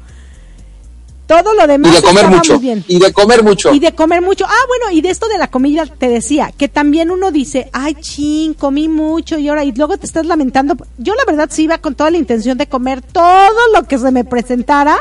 [1.26, 2.58] Todo lo demás Y de comer mucho.
[2.58, 2.84] bien.
[2.86, 3.72] Y de comer mucho.
[3.72, 4.44] Y de comer mucho.
[4.46, 7.94] Ah, bueno, y de esto de la comida te decía, que también uno dice, ay,
[7.94, 10.76] chin, comí mucho y ahora, y luego te estás lamentando.
[10.98, 14.10] Yo la verdad sí iba con toda la intención de comer todo lo que se
[14.10, 14.98] me presentara.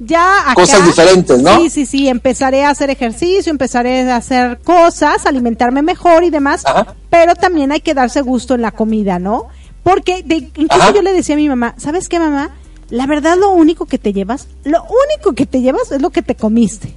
[0.00, 1.56] Ya acá, Cosas diferentes, ¿no?
[1.60, 6.66] Sí, sí, sí, empezaré a hacer ejercicio, empezaré a hacer cosas, alimentarme mejor y demás,
[6.66, 6.96] Ajá.
[7.10, 9.46] pero también hay que darse gusto en la comida, ¿no?
[9.84, 10.92] Porque de, incluso Ajá.
[10.92, 12.50] yo le decía a mi mamá, ¿sabes qué, mamá?
[12.90, 16.22] La verdad lo único que te llevas, lo único que te llevas es lo que
[16.22, 16.94] te comiste.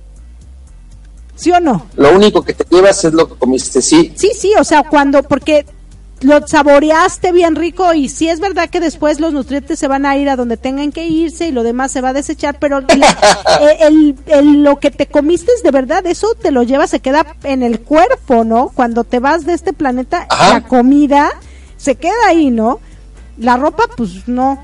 [1.35, 1.85] ¿Sí o no?
[1.95, 4.11] Lo único que te llevas es lo que comiste, sí.
[4.15, 5.65] Sí, sí, o sea, cuando, porque
[6.21, 10.17] lo saboreaste bien rico y sí es verdad que después los nutrientes se van a
[10.17, 12.88] ir a donde tengan que irse y lo demás se va a desechar, pero la-
[13.61, 17.01] eh, el, el- lo que te comiste es de verdad, eso te lo llevas, se
[17.01, 18.69] queda en el cuerpo, ¿no?
[18.73, 20.53] Cuando te vas de este planeta, Ajá.
[20.55, 21.29] la comida
[21.77, 22.79] se queda ahí, ¿no?
[23.38, 24.63] La ropa, pues no.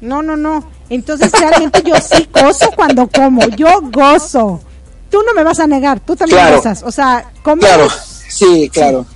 [0.00, 0.64] No, no, no.
[0.90, 4.60] Entonces realmente yo sí gozo cuando como, yo gozo.
[5.10, 6.56] Tú no me vas a negar, tú también Claro.
[6.56, 6.82] gozas.
[6.82, 7.88] O sea, comer Claro,
[8.28, 9.06] sí, claro.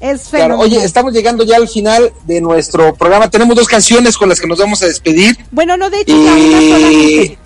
[0.00, 3.28] es Claro, oye, estamos llegando ya al final de nuestro programa.
[3.30, 5.36] Tenemos dos canciones con las que nos vamos a despedir.
[5.50, 7.38] Bueno, no, de hecho, ya una Y solamente.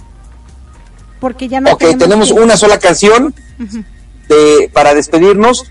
[1.20, 3.34] Porque ya no ok, tenemos una sola canción
[4.28, 5.64] de- para despedirnos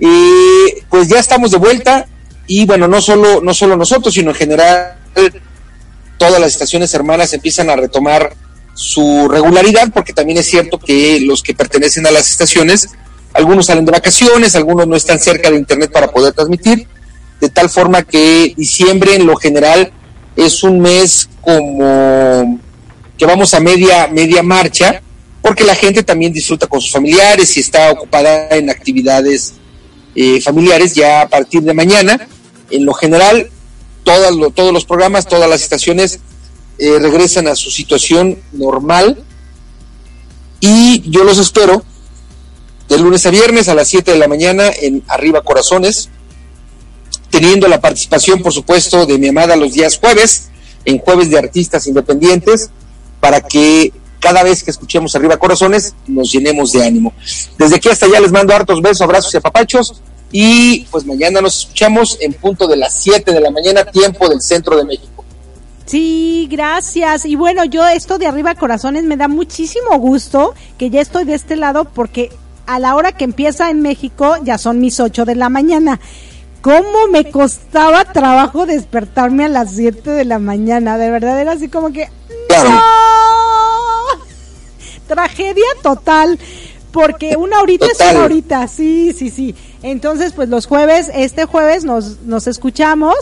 [0.00, 2.06] y pues ya estamos de vuelta
[2.48, 4.96] y bueno, no solo no solo nosotros, sino en general
[6.18, 8.34] todas las estaciones hermanas empiezan a retomar
[8.74, 12.88] su regularidad porque también es cierto que los que pertenecen a las estaciones
[13.32, 16.86] algunos salen de vacaciones, algunos no están cerca de internet para poder transmitir,
[17.40, 19.92] de tal forma que diciembre en lo general
[20.36, 22.58] es un mes como
[23.18, 25.02] que vamos a media media marcha
[25.42, 29.54] porque la gente también disfruta con sus familiares y está ocupada en actividades
[30.14, 32.26] eh, familiares ya a partir de mañana.
[32.70, 33.48] En lo general,
[34.06, 36.20] todas lo- todos los programas, todas las estaciones
[36.78, 39.24] eh, regresan a su situación normal
[40.60, 41.82] y yo los espero
[42.88, 46.08] de lunes a viernes a las 7 de la mañana en Arriba Corazones,
[47.30, 50.50] teniendo la participación, por supuesto, de mi amada los días jueves,
[50.84, 52.70] en jueves de artistas independientes,
[53.20, 57.12] para que cada vez que escuchemos Arriba Corazones nos llenemos de ánimo.
[57.58, 60.00] Desde aquí hasta allá les mando hartos besos, abrazos y apapachos.
[60.38, 64.42] Y pues mañana nos escuchamos en punto de las 7 de la mañana, tiempo del
[64.42, 65.24] centro de México.
[65.86, 67.24] Sí, gracias.
[67.24, 71.32] Y bueno, yo esto de arriba corazones me da muchísimo gusto que ya estoy de
[71.32, 72.30] este lado porque
[72.66, 76.00] a la hora que empieza en México ya son mis 8 de la mañana.
[76.60, 80.98] ¿Cómo me costaba trabajo despertarme a las 7 de la mañana?
[80.98, 82.10] De verdad era así como que...
[82.50, 82.82] ¡No!
[85.08, 86.38] Tragedia total.
[86.96, 89.54] Porque una horita es una horita, sí, sí, sí.
[89.82, 93.14] Entonces, pues los jueves, este jueves nos, nos escuchamos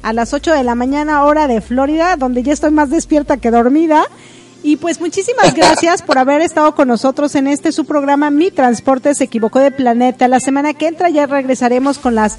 [0.00, 3.50] a las 8 de la mañana, hora de Florida, donde ya estoy más despierta que
[3.50, 4.06] dormida.
[4.62, 9.14] Y pues muchísimas gracias por haber estado con nosotros en este su programa Mi Transporte
[9.14, 10.26] se equivocó de planeta.
[10.26, 12.38] La semana que entra ya regresaremos con las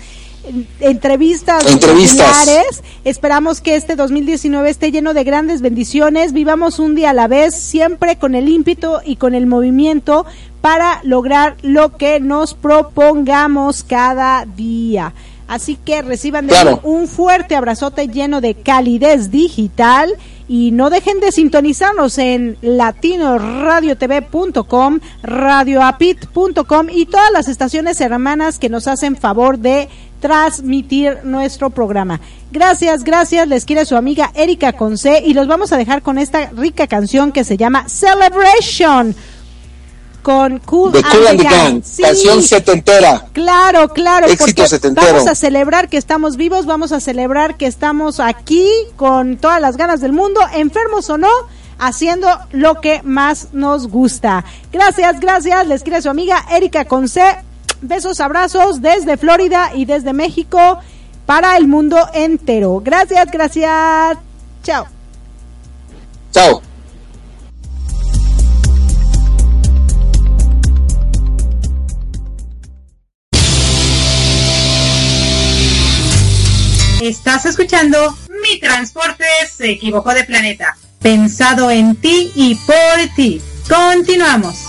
[0.80, 2.82] entrevistas Entrevistas.
[3.04, 6.34] Esperamos que este 2019 esté lleno de grandes bendiciones.
[6.34, 10.26] Vivamos un día a la vez, siempre con el ímpetu y con el movimiento
[10.62, 15.14] para lograr lo que nos propongamos cada día.
[15.48, 16.80] Así que reciban de Claro.
[16.84, 20.14] un fuerte abrazote lleno de calidez digital
[20.48, 28.88] y no dejen de sintonizarnos en latinoradiotv.com, radioapit.com y todas las estaciones hermanas que nos
[28.88, 29.88] hacen favor de
[30.20, 32.20] transmitir nuestro programa.
[32.52, 33.48] Gracias, gracias.
[33.48, 37.32] Les quiere su amiga Erika Conce y los vamos a dejar con esta rica canción
[37.32, 39.16] que se llama Celebration
[40.22, 42.04] con Cool, De Cool and the Gang, Sí.
[42.04, 43.26] canción setentera.
[43.32, 45.08] Claro, claro, Éxito setentero.
[45.14, 48.68] vamos a celebrar que estamos vivos, vamos a celebrar que estamos aquí
[48.98, 51.30] con todas las ganas del mundo, enfermos o no,
[51.80, 54.44] haciendo lo que más nos gusta.
[54.74, 57.24] Gracias, gracias, les quiere su amiga Erika Conce.
[57.82, 60.80] Besos, abrazos desde Florida y desde México
[61.26, 62.82] para el mundo entero.
[62.84, 64.18] Gracias, gracias.
[64.64, 64.88] Chao.
[66.32, 66.62] Chao.
[77.02, 79.24] Estás escuchando Mi Transporte
[79.56, 80.76] se equivocó de planeta.
[81.02, 83.42] Pensado en ti y por ti.
[83.70, 84.69] Continuamos.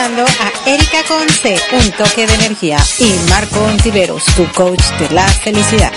[0.00, 5.92] A Erika Conce, un toque de energía, y Marco Ontiveros, tu coach de la felicidad.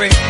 [0.00, 0.29] This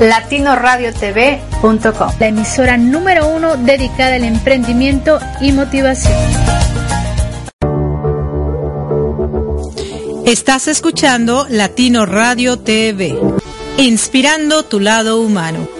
[0.00, 6.18] latinoradiotv.com, la emisora número uno dedicada al emprendimiento y motivación.
[10.26, 13.16] Estás escuchando Latino Radio TV,
[13.78, 15.79] inspirando tu lado humano.